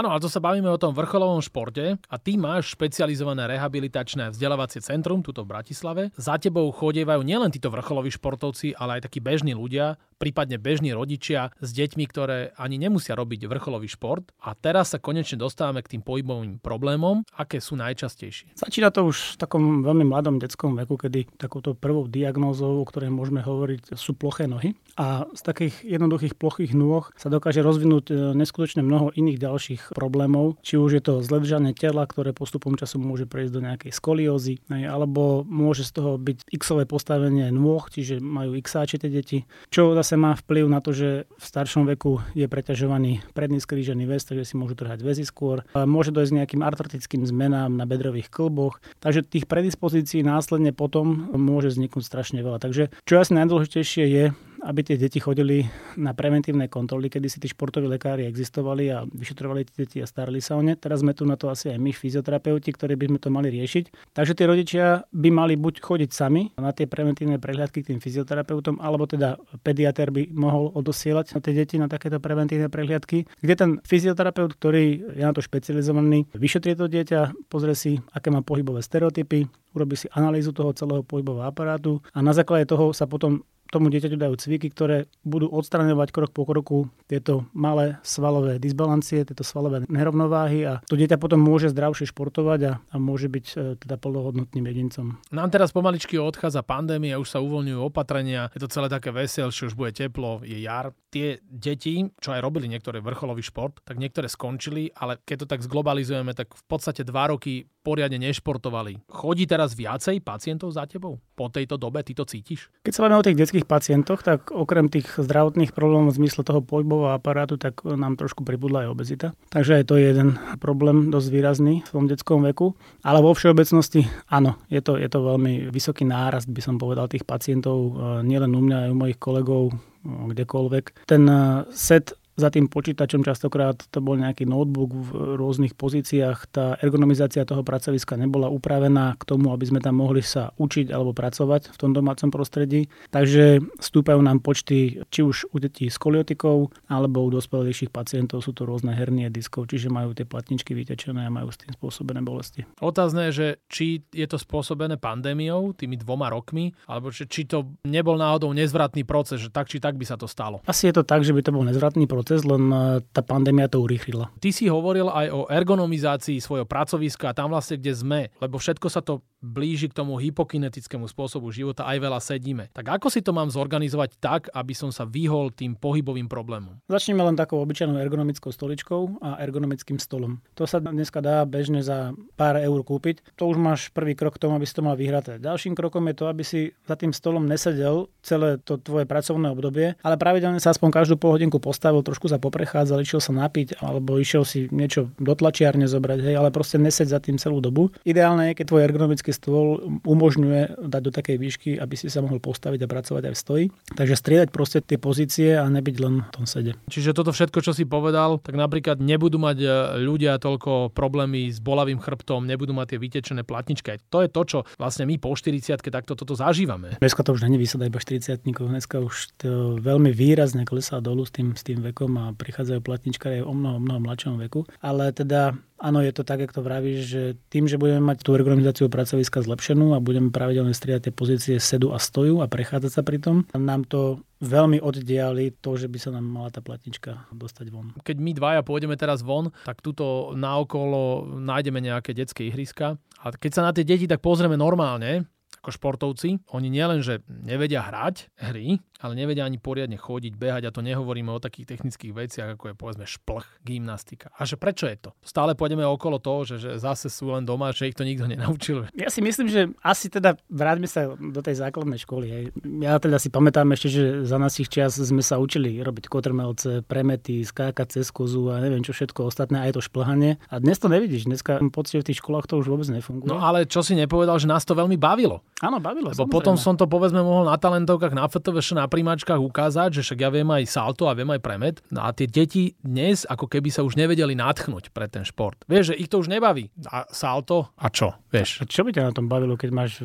Áno, 0.00 0.16
ale 0.16 0.24
to 0.24 0.32
sa 0.32 0.40
bavíme 0.40 0.64
o 0.72 0.80
tom 0.80 0.96
vrcholovom 0.96 1.44
športe 1.44 2.00
a 2.00 2.16
ty 2.16 2.40
máš 2.40 2.72
špecializované 2.72 3.44
rehabilitačné 3.52 4.32
vzdelávacie 4.32 4.80
centrum 4.80 5.20
tuto 5.20 5.44
v 5.44 5.52
Bratislave. 5.52 6.08
Za 6.16 6.40
tebou 6.40 6.72
chodievajú 6.72 7.20
nielen 7.20 7.52
títo 7.52 7.68
vrcholoví 7.68 8.08
športovci, 8.08 8.72
ale 8.80 8.96
aj 8.96 9.12
takí 9.12 9.20
bežní 9.20 9.52
ľudia, 9.52 10.00
prípadne 10.16 10.56
bežní 10.56 10.96
rodičia 10.96 11.52
s 11.60 11.76
deťmi, 11.76 12.04
ktoré 12.08 12.56
ani 12.56 12.80
nemusia 12.80 13.12
robiť 13.12 13.44
vrcholový 13.44 13.92
šport. 13.92 14.24
A 14.40 14.56
teraz 14.56 14.96
sa 14.96 15.04
konečne 15.04 15.36
dostávame 15.36 15.84
k 15.84 15.92
tým 15.96 16.00
pohybovým 16.00 16.64
problémom, 16.64 17.20
aké 17.36 17.60
sú 17.60 17.76
najčastejšie. 17.76 18.56
Začína 18.56 18.88
to 18.96 19.04
už 19.04 19.36
v 19.36 19.44
takom 19.44 19.84
veľmi 19.84 20.08
mladom 20.08 20.40
detskom 20.40 20.80
veku, 20.80 20.96
kedy 20.96 21.28
takouto 21.36 21.76
prvou 21.76 22.08
diagnózou, 22.08 22.80
o 22.80 22.88
ktorej 22.88 23.12
môžeme 23.12 23.44
hovoriť, 23.44 23.92
sú 24.00 24.16
ploché 24.16 24.48
nohy. 24.48 24.72
A 25.00 25.24
z 25.32 25.40
takých 25.40 25.80
jednoduchých 25.80 26.36
plochých 26.36 26.76
nôh 26.76 27.08
sa 27.16 27.32
dokáže 27.32 27.64
rozvinúť 27.64 28.04
e, 28.12 28.14
neskutočne 28.36 28.84
mnoho 28.84 29.08
iných 29.16 29.40
ďalších 29.40 29.82
problémov. 29.96 30.60
Či 30.60 30.76
už 30.76 31.00
je 31.00 31.02
to 31.02 31.24
zledžanie 31.24 31.72
tela, 31.72 32.04
ktoré 32.04 32.36
postupom 32.36 32.76
času 32.76 33.00
môže 33.00 33.24
prejsť 33.24 33.52
do 33.56 33.64
nejakej 33.64 33.92
skoliózy, 33.96 34.60
alebo 34.68 35.40
môže 35.48 35.88
z 35.88 35.96
toho 35.96 36.20
byť 36.20 36.52
x 36.52 36.76
postavenie 36.84 37.48
nôh, 37.48 37.80
čiže 37.88 38.20
majú 38.20 38.52
xáče 38.60 39.00
tie 39.00 39.08
deti, 39.08 39.38
čo 39.72 39.96
zase 39.96 40.20
má 40.20 40.36
vplyv 40.36 40.68
na 40.68 40.84
to, 40.84 40.92
že 40.92 41.24
v 41.24 41.44
staršom 41.48 41.88
veku 41.96 42.20
je 42.36 42.44
preťažovaný 42.44 43.24
predný 43.32 43.56
skrížený 43.56 44.04
väz, 44.04 44.28
takže 44.28 44.52
si 44.52 44.54
môžu 44.60 44.76
trhať 44.76 45.00
väzy 45.00 45.24
skôr. 45.24 45.64
Môže 45.72 46.12
dojsť 46.12 46.44
nejakým 46.44 46.60
artratickým 46.60 47.24
zmenám 47.24 47.72
na 47.72 47.88
bedrových 47.88 48.28
klboch, 48.28 48.84
takže 49.00 49.24
tých 49.24 49.48
predispozícií 49.48 50.20
následne 50.20 50.76
potom 50.76 51.32
môže 51.32 51.72
vzniknúť 51.72 52.04
strašne 52.04 52.44
veľa. 52.44 52.60
Takže 52.60 52.92
čo 53.08 53.14
asi 53.16 53.32
najdôležitejšie 53.32 54.04
je, 54.04 54.24
aby 54.60 54.80
tie 54.84 54.96
deti 54.96 55.20
chodili 55.20 55.64
na 55.96 56.12
preventívne 56.12 56.68
kontroly, 56.68 57.08
kedy 57.08 57.26
si 57.28 57.38
tí 57.40 57.48
športoví 57.48 57.88
lekári 57.88 58.28
existovali 58.28 58.92
a 58.92 59.04
vyšetrovali 59.04 59.66
tie 59.68 59.76
deti 59.84 59.98
a 60.00 60.06
starali 60.06 60.40
sa 60.40 60.56
o 60.56 60.62
ne. 60.62 60.76
Teraz 60.76 61.00
sme 61.04 61.16
tu 61.16 61.24
na 61.28 61.36
to 61.36 61.48
asi 61.48 61.72
aj 61.72 61.78
my, 61.80 61.92
fyzioterapeuti, 61.92 62.72
ktorí 62.72 62.94
by 62.96 63.06
sme 63.10 63.18
to 63.18 63.28
mali 63.28 63.48
riešiť. 63.52 64.14
Takže 64.16 64.32
tí 64.36 64.42
rodičia 64.44 65.04
by 65.12 65.28
mali 65.32 65.54
buď 65.56 65.80
chodiť 65.80 66.10
sami 66.12 66.52
na 66.56 66.72
tie 66.72 66.84
preventívne 66.88 67.40
prehľadky 67.40 67.84
k 67.84 67.96
tým 67.96 68.00
fyzioterapeutom, 68.00 68.78
alebo 68.78 69.08
teda 69.08 69.40
pediatér 69.64 70.12
by 70.12 70.32
mohol 70.32 70.72
odosielať 70.76 71.36
tie 71.40 71.54
deti 71.56 71.80
na 71.80 71.88
takéto 71.88 72.20
preventívne 72.20 72.68
prehliadky, 72.68 73.24
kde 73.40 73.54
ten 73.56 73.70
fyzioterapeut, 73.82 74.54
ktorý 74.54 75.16
je 75.16 75.24
na 75.24 75.32
to 75.32 75.40
špecializovaný, 75.40 76.28
vyšetrie 76.36 76.76
to 76.76 76.86
dieťa, 76.86 77.50
pozrie 77.50 77.74
si, 77.74 77.98
aké 78.12 78.28
má 78.28 78.44
pohybové 78.44 78.84
stereotypy, 78.84 79.48
urobí 79.74 79.96
si 79.96 80.06
analýzu 80.12 80.52
toho 80.52 80.74
celého 80.74 81.02
pohybového 81.06 81.46
aparátu 81.46 82.02
a 82.14 82.20
na 82.20 82.34
základe 82.34 82.66
toho 82.66 82.90
sa 82.90 83.06
potom 83.06 83.42
tomu 83.70 83.88
dieťaťu 83.88 84.18
dajú 84.18 84.34
cviky, 84.34 84.68
ktoré 84.74 85.06
budú 85.22 85.46
odstraňovať 85.48 86.08
krok 86.10 86.30
po 86.34 86.42
kroku 86.42 86.90
tieto 87.06 87.46
malé 87.54 88.02
svalové 88.02 88.58
disbalancie, 88.58 89.22
tieto 89.22 89.46
svalové 89.46 89.86
nerovnováhy 89.86 90.66
a 90.66 90.72
to 90.90 90.98
dieťa 90.98 91.16
potom 91.16 91.38
môže 91.38 91.70
zdravšie 91.70 92.10
športovať 92.10 92.60
a, 92.66 92.72
a 92.82 92.96
môže 92.98 93.30
byť 93.30 93.46
e, 93.54 93.56
teda 93.78 93.96
plnohodnotným 93.96 94.66
jedincom. 94.66 95.22
Nám 95.30 95.48
teraz 95.54 95.70
pomaličky 95.70 96.18
odchádza 96.18 96.66
pandémia, 96.66 97.22
už 97.22 97.30
sa 97.30 97.38
uvoľňujú 97.38 97.80
opatrenia, 97.80 98.50
je 98.52 98.60
to 98.60 98.68
celé 98.68 98.90
také 98.90 99.14
veselšie, 99.14 99.70
už 99.70 99.78
bude 99.78 99.94
teplo, 99.94 100.42
je 100.42 100.58
jar. 100.60 100.90
Tie 101.10 101.42
deti, 101.42 102.06
čo 102.22 102.34
aj 102.34 102.42
robili 102.42 102.70
niektoré 102.70 103.02
vrcholový 103.02 103.42
šport, 103.42 103.82
tak 103.82 103.98
niektoré 103.98 104.30
skončili, 104.30 104.94
ale 104.94 105.18
keď 105.22 105.42
to 105.42 105.50
tak 105.50 105.66
zglobalizujeme, 105.66 106.34
tak 106.34 106.54
v 106.54 106.64
podstate 106.70 107.02
dva 107.02 107.34
roky 107.34 107.66
poriadne 107.80 108.20
nešportovali. 108.20 109.08
Chodí 109.08 109.48
teraz 109.48 109.72
viacej 109.72 110.20
pacientov 110.20 110.70
za 110.76 110.84
tebou? 110.84 111.18
Po 111.34 111.48
tejto 111.48 111.80
dobe 111.80 112.04
ty 112.04 112.12
to 112.12 112.28
cítiš? 112.28 112.68
Keď 112.84 112.92
sa 112.92 113.00
bavíme 113.02 113.20
o 113.20 113.26
tých 113.26 113.40
detských 113.40 113.59
pacientoch, 113.66 114.20
tak 114.22 114.52
okrem 114.52 114.92
tých 114.92 115.18
zdravotných 115.18 115.72
problémov 115.74 116.14
v 116.14 116.24
zmysle 116.24 116.44
toho 116.44 116.60
pohybového 116.60 117.16
aparátu, 117.16 117.56
tak 117.56 117.82
nám 117.84 118.20
trošku 118.20 118.44
pribudla 118.44 118.86
aj 118.86 118.88
obezita. 118.92 119.26
Takže 119.50 119.80
aj 119.80 119.84
to 119.88 119.94
je 119.98 120.04
jeden 120.12 120.38
problém 120.60 121.08
dosť 121.08 121.28
výrazný 121.32 121.74
v 121.86 121.90
tom 121.90 122.06
detskom 122.06 122.44
veku. 122.46 122.76
Ale 123.02 123.24
vo 123.24 123.32
všeobecnosti 123.32 124.04
áno, 124.28 124.60
je 124.68 124.84
to, 124.84 125.00
je 125.00 125.08
to 125.08 125.18
veľmi 125.24 125.72
vysoký 125.72 126.04
nárast, 126.04 126.46
by 126.46 126.60
som 126.60 126.76
povedal, 126.76 127.08
tých 127.10 127.24
pacientov, 127.24 127.76
e, 127.80 127.92
nielen 128.28 128.52
u 128.54 128.62
mňa, 128.62 128.76
aj 128.86 128.90
u 128.92 128.96
mojich 128.96 129.18
kolegov, 129.18 129.62
e, 129.70 129.74
kdekoľvek. 130.04 130.84
Ten 131.08 131.24
e, 131.26 131.64
set 131.72 132.19
za 132.38 132.48
tým 132.48 132.70
počítačom 132.70 133.26
častokrát 133.26 133.76
to 133.90 133.98
bol 134.00 134.16
nejaký 134.16 134.48
notebook 134.48 134.94
v 134.94 135.08
rôznych 135.36 135.76
pozíciách. 135.76 136.48
Tá 136.48 136.78
ergonomizácia 136.80 137.44
toho 137.44 137.60
pracoviska 137.60 138.16
nebola 138.16 138.48
upravená 138.48 139.18
k 139.18 139.22
tomu, 139.28 139.52
aby 139.52 139.66
sme 139.68 139.80
tam 139.82 140.00
mohli 140.00 140.24
sa 140.24 140.54
učiť 140.56 140.88
alebo 140.94 141.12
pracovať 141.12 141.74
v 141.74 141.76
tom 141.76 141.90
domácom 141.92 142.32
prostredí. 142.32 142.88
Takže 143.12 143.60
stúpajú 143.82 144.22
nám 144.22 144.40
počty 144.40 145.02
či 145.10 145.20
už 145.20 145.50
u 145.52 145.56
detí 145.60 145.90
s 145.90 146.00
koliotikou 146.00 146.70
alebo 146.88 147.26
u 147.26 147.30
dospelejších 147.34 147.92
pacientov 147.92 148.40
sú 148.40 148.56
to 148.56 148.64
rôzne 148.64 148.94
hernie 148.94 149.28
diskov, 149.28 149.68
čiže 149.68 149.92
majú 149.92 150.16
tie 150.16 150.24
platničky 150.24 150.72
vytečené 150.72 151.26
a 151.26 151.34
majú 151.34 151.52
s 151.52 151.60
tým 151.60 151.74
spôsobené 151.76 152.24
bolesti. 152.24 152.64
Otázne 152.80 153.28
je, 153.28 153.32
že 153.36 153.46
či 153.68 153.86
je 154.14 154.26
to 154.30 154.40
spôsobené 154.40 154.96
pandémiou, 154.96 155.76
tými 155.76 156.00
dvoma 156.00 156.32
rokmi, 156.32 156.72
alebo 156.88 157.12
či, 157.12 157.28
či 157.28 157.44
to 157.44 157.76
nebol 157.84 158.16
náhodou 158.16 158.54
nezvratný 158.54 159.04
proces, 159.04 159.42
že 159.42 159.52
tak 159.52 159.68
či 159.68 159.82
tak 159.82 159.98
by 160.00 160.06
sa 160.06 160.16
to 160.16 160.24
stalo. 160.30 160.62
Asi 160.64 160.88
je 160.88 160.94
to 160.96 161.04
tak, 161.04 161.26
že 161.26 161.34
by 161.34 161.42
to 161.44 161.52
bol 161.52 161.66
nezvratný 161.66 162.06
proces 162.06 162.19
proces, 162.20 162.44
len 162.44 162.68
e, 162.68 163.00
tá 163.16 163.24
pandémia 163.24 163.64
to 163.72 163.80
urýchlila. 163.80 164.28
Ty 164.36 164.52
si 164.52 164.68
hovoril 164.68 165.08
aj 165.08 165.26
o 165.32 165.48
ergonomizácii 165.48 166.36
svojho 166.36 166.68
pracoviska 166.68 167.32
a 167.32 167.36
tam 167.36 167.48
vlastne, 167.56 167.80
kde 167.80 167.96
sme, 167.96 168.20
lebo 168.44 168.60
všetko 168.60 168.86
sa 168.92 169.00
to 169.00 169.24
blíži 169.40 169.88
k 169.88 169.96
tomu 169.96 170.20
hypokinetickému 170.20 171.08
spôsobu 171.08 171.48
života, 171.50 171.88
aj 171.88 171.98
veľa 171.98 172.20
sedíme. 172.20 172.64
Tak 172.76 173.00
ako 173.00 173.08
si 173.08 173.24
to 173.24 173.32
mám 173.32 173.48
zorganizovať 173.48 174.20
tak, 174.20 174.52
aby 174.52 174.76
som 174.76 174.92
sa 174.92 175.08
vyhol 175.08 175.50
tým 175.50 175.74
pohybovým 175.74 176.28
problémom? 176.28 176.78
Začneme 176.86 177.24
len 177.24 177.34
takou 177.34 177.58
obyčajnou 177.64 177.96
ergonomickou 177.96 178.52
stoličkou 178.52 179.24
a 179.24 179.40
ergonomickým 179.40 179.96
stolom. 179.96 180.44
To 180.54 180.68
sa 180.68 180.78
dneska 180.78 181.24
dá 181.24 181.48
bežne 181.48 181.80
za 181.80 182.12
pár 182.36 182.60
eur 182.60 182.84
kúpiť. 182.84 183.24
To 183.40 183.48
už 183.48 183.56
máš 183.56 183.88
prvý 183.90 184.12
krok 184.12 184.36
k 184.36 184.44
tomu, 184.44 184.60
aby 184.60 184.68
si 184.68 184.76
to 184.76 184.84
mal 184.84 184.94
vyhraté. 184.94 185.40
Ďalším 185.40 185.72
krokom 185.72 186.04
je 186.12 186.14
to, 186.14 186.24
aby 186.28 186.44
si 186.44 186.60
za 186.84 186.94
tým 187.00 187.16
stolom 187.16 187.48
nesedel 187.48 188.12
celé 188.20 188.60
to 188.60 188.76
tvoje 188.76 189.08
pracovné 189.08 189.48
obdobie, 189.48 189.96
ale 190.04 190.20
pravidelne 190.20 190.60
sa 190.60 190.76
aspoň 190.76 190.92
každú 190.92 191.16
pol 191.16 191.34
hodinku 191.34 191.56
postavil, 191.56 192.04
trošku 192.04 192.28
sa 192.28 192.36
poprechádzal, 192.36 193.00
išiel 193.00 193.24
sa 193.24 193.32
napiť 193.32 193.80
alebo 193.80 194.20
išiel 194.20 194.44
si 194.44 194.68
niečo 194.68 195.08
do 195.16 195.32
tlačiarne 195.32 195.88
zobrať, 195.88 196.20
hej, 196.20 196.34
ale 196.36 196.52
proste 196.52 196.76
neseď 196.76 197.06
za 197.08 197.18
tým 197.18 197.40
celú 197.40 197.64
dobu. 197.64 197.88
Ideálne 198.04 198.52
je, 198.52 198.60
keď 198.60 198.66
tvoj 198.68 198.84
ergonomický 198.84 199.29
školský 199.30 199.50
stôl 199.50 199.66
umožňuje 200.04 200.90
dať 200.90 201.02
do 201.02 201.10
takej 201.14 201.36
výšky, 201.38 201.70
aby 201.78 201.94
si 201.94 202.10
sa 202.10 202.20
mohol 202.20 202.42
postaviť 202.42 202.84
a 202.84 202.88
pracovať 202.90 203.22
aj 203.30 203.34
v 203.34 203.38
stoji. 203.38 203.64
Takže 203.94 204.14
striedať 204.18 204.48
proste 204.50 204.78
tie 204.82 204.98
pozície 204.98 205.54
a 205.56 205.64
nebyť 205.70 205.96
len 206.02 206.14
v 206.26 206.30
tom 206.34 206.44
sede. 206.46 206.74
Čiže 206.90 207.14
toto 207.14 207.30
všetko, 207.30 207.58
čo 207.62 207.72
si 207.72 207.86
povedal, 207.86 208.42
tak 208.42 208.58
napríklad 208.58 208.98
nebudú 208.98 209.38
mať 209.38 209.58
e, 209.62 209.68
ľudia 210.02 210.36
toľko 210.42 210.92
problémy 210.92 211.48
s 211.48 211.62
bolavým 211.62 212.02
chrbtom, 212.02 212.44
nebudú 212.44 212.74
mať 212.74 212.96
tie 212.96 212.98
vytečené 212.98 213.42
platničky. 213.46 214.02
To 214.10 214.20
je 214.20 214.28
to, 214.28 214.42
čo 214.44 214.58
vlastne 214.76 215.06
my 215.06 215.16
po 215.16 215.32
40 215.32 215.80
takto 215.80 216.12
toto 216.14 216.34
zažívame. 216.34 216.98
Dneska 217.00 217.22
to 217.22 217.34
už 217.34 217.46
není 217.46 217.58
vysada 217.58 217.86
iba 217.86 217.98
40 217.98 218.42
dneska 218.44 219.02
už 219.02 219.34
to 219.40 219.80
veľmi 219.80 220.12
výrazne 220.12 220.68
klesá 220.68 221.00
dolu 221.02 221.24
s 221.26 221.32
tým, 221.32 221.56
s 221.56 221.62
tým 221.64 221.80
vekom 221.80 222.12
a 222.18 222.24
prichádzajú 222.34 222.80
platničky 222.82 223.40
aj 223.40 223.46
o 223.46 223.52
mnoho, 223.54 223.78
mnoho 223.82 224.00
mladšom 224.04 224.38
veku. 224.38 224.66
Ale 224.84 225.10
teda 225.14 225.56
áno, 225.80 226.04
je 226.04 226.12
to 226.12 226.22
tak, 226.22 226.44
ako 226.44 226.60
to 226.60 226.62
vravíš, 226.62 227.00
že 227.08 227.22
tým, 227.48 227.64
že 227.64 227.80
budeme 227.80 228.04
mať 228.04 228.22
tú 228.22 228.36
ergonomizáciu 228.36 228.92
pracoviska 228.92 229.40
zlepšenú 229.40 229.96
a 229.96 230.04
budeme 230.04 230.28
pravidelne 230.28 230.76
striedať 230.76 231.10
tie 231.10 231.14
pozície 231.16 231.56
sedu 231.56 231.96
a 231.96 231.98
stoju 231.98 232.44
a 232.44 232.46
prechádzať 232.46 232.92
sa 232.92 233.02
pri 233.02 233.18
tom, 233.18 233.48
nám 233.56 233.88
to 233.88 234.20
veľmi 234.44 234.80
oddiali 234.80 235.56
to, 235.60 235.76
že 235.80 235.88
by 235.88 235.98
sa 236.00 236.12
nám 236.12 236.24
mala 236.28 236.52
tá 236.52 236.60
platnička 236.60 237.28
dostať 237.32 237.66
von. 237.72 237.92
Keď 238.00 238.16
my 238.20 238.30
dvaja 238.36 238.60
pôjdeme 238.60 238.96
teraz 238.96 239.24
von, 239.24 239.52
tak 239.64 239.80
tuto 239.80 240.36
naokolo 240.36 241.28
nájdeme 241.40 241.80
nejaké 241.80 242.12
detské 242.12 242.52
ihriska 242.52 243.00
a 243.20 243.32
keď 243.32 243.50
sa 243.52 243.62
na 243.64 243.72
tie 243.72 243.84
deti 243.84 244.04
tak 244.04 244.24
pozrieme 244.24 244.56
normálne, 244.56 245.28
ako 245.60 245.76
športovci, 245.76 246.40
oni 246.56 246.68
nielen, 246.72 247.04
že 247.04 247.20
nevedia 247.28 247.84
hrať 247.84 248.32
hry, 248.40 248.80
ale 249.00 249.12
nevedia 249.12 249.44
ani 249.44 249.60
poriadne 249.60 249.96
chodiť, 249.96 250.32
behať 250.36 250.62
a 250.68 250.74
to 250.74 250.80
nehovoríme 250.80 251.28
o 251.28 251.40
takých 251.40 251.76
technických 251.76 252.12
veciach, 252.16 252.48
ako 252.56 252.72
je 252.72 252.74
povedzme 252.76 253.04
šplch, 253.04 253.44
gymnastika. 253.64 254.32
A 254.40 254.48
že 254.48 254.56
prečo 254.56 254.88
je 254.88 254.96
to? 254.96 255.10
Stále 255.20 255.52
pôjdeme 255.52 255.84
okolo 255.84 256.16
toho, 256.16 256.48
že, 256.48 256.56
že 256.60 256.70
zase 256.80 257.12
sú 257.12 257.32
len 257.32 257.44
doma, 257.44 257.72
že 257.76 257.92
ich 257.92 257.96
to 257.96 258.08
nikto 258.08 258.24
nenaučil. 258.24 258.88
Ja 258.96 259.12
si 259.12 259.20
myslím, 259.20 259.52
že 259.52 259.68
asi 259.84 260.08
teda 260.08 260.40
vráťme 260.48 260.88
sa 260.88 261.12
do 261.16 261.40
tej 261.44 261.60
základnej 261.60 262.00
školy. 262.00 262.26
Hej. 262.28 262.44
Ja 262.80 262.96
teda 262.96 263.20
si 263.20 263.28
pamätám 263.28 263.68
ešte, 263.76 263.88
že 263.92 264.04
za 264.24 264.40
našich 264.40 264.72
čas 264.72 264.96
sme 264.96 265.20
sa 265.20 265.36
učili 265.40 265.76
robiť 265.80 266.08
kotrmelce, 266.08 266.84
premety, 266.84 267.44
skákať 267.44 268.00
cez 268.00 268.08
kozu 268.08 268.48
a 268.52 268.60
neviem 268.60 268.80
čo 268.80 268.96
všetko 268.96 269.28
ostatné, 269.28 269.64
aj 269.68 269.76
to 269.76 269.80
šplhanie. 269.84 270.40
A 270.48 270.60
dnes 270.60 270.80
to 270.80 270.88
nevidíš. 270.88 271.28
Dneska 271.28 271.60
pocit 271.68 272.00
v 272.00 272.12
tých 272.12 272.20
školách 272.24 272.48
to 272.48 272.60
už 272.60 272.68
vôbec 272.68 272.88
nefunguje. 272.88 273.28
No 273.28 273.40
ale 273.44 273.68
čo 273.68 273.84
si 273.84 273.92
nepovedal, 273.92 274.40
že 274.40 274.48
nás 274.48 274.64
to 274.64 274.72
veľmi 274.72 274.96
bavilo. 274.96 275.44
Áno, 275.60 275.76
bavilo. 275.76 276.08
Lebo 276.08 276.24
potom 276.24 276.56
som 276.56 276.72
to 276.72 276.88
povedzme 276.88 277.20
mohol 277.20 277.44
na 277.44 277.58
talentovkách 277.60 278.16
na 278.16 278.24
FTVŠ 278.24 278.80
na 278.80 278.88
príjmačkách 278.88 279.36
ukázať, 279.36 280.00
že 280.00 280.02
však 280.06 280.18
ja 280.24 280.30
viem 280.32 280.48
aj 280.48 280.64
salto 280.68 281.04
a 281.04 281.12
viem 281.12 281.28
aj 281.28 281.40
premet. 281.44 281.76
No 281.92 282.06
a 282.06 282.16
tie 282.16 282.24
deti 282.24 282.78
dnes 282.80 283.28
ako 283.28 283.44
keby 283.44 283.68
sa 283.68 283.84
už 283.84 283.96
nevedeli 283.96 284.32
natchnúť 284.32 284.88
pre 284.94 285.10
ten 285.12 285.26
šport. 285.26 285.60
Vieš, 285.68 285.92
že 285.92 285.98
ich 286.00 286.08
to 286.08 286.20
už 286.20 286.32
nebaví. 286.32 286.72
A 286.88 287.04
salto 287.12 287.72
a 287.76 287.92
čo? 287.92 288.16
Vieš. 288.30 288.62
A 288.62 288.64
čo 288.66 288.86
by 288.86 288.94
ťa 288.94 289.10
na 289.10 289.12
tom 289.12 289.26
bavilo, 289.26 289.58
keď 289.58 289.70
máš 289.74 289.98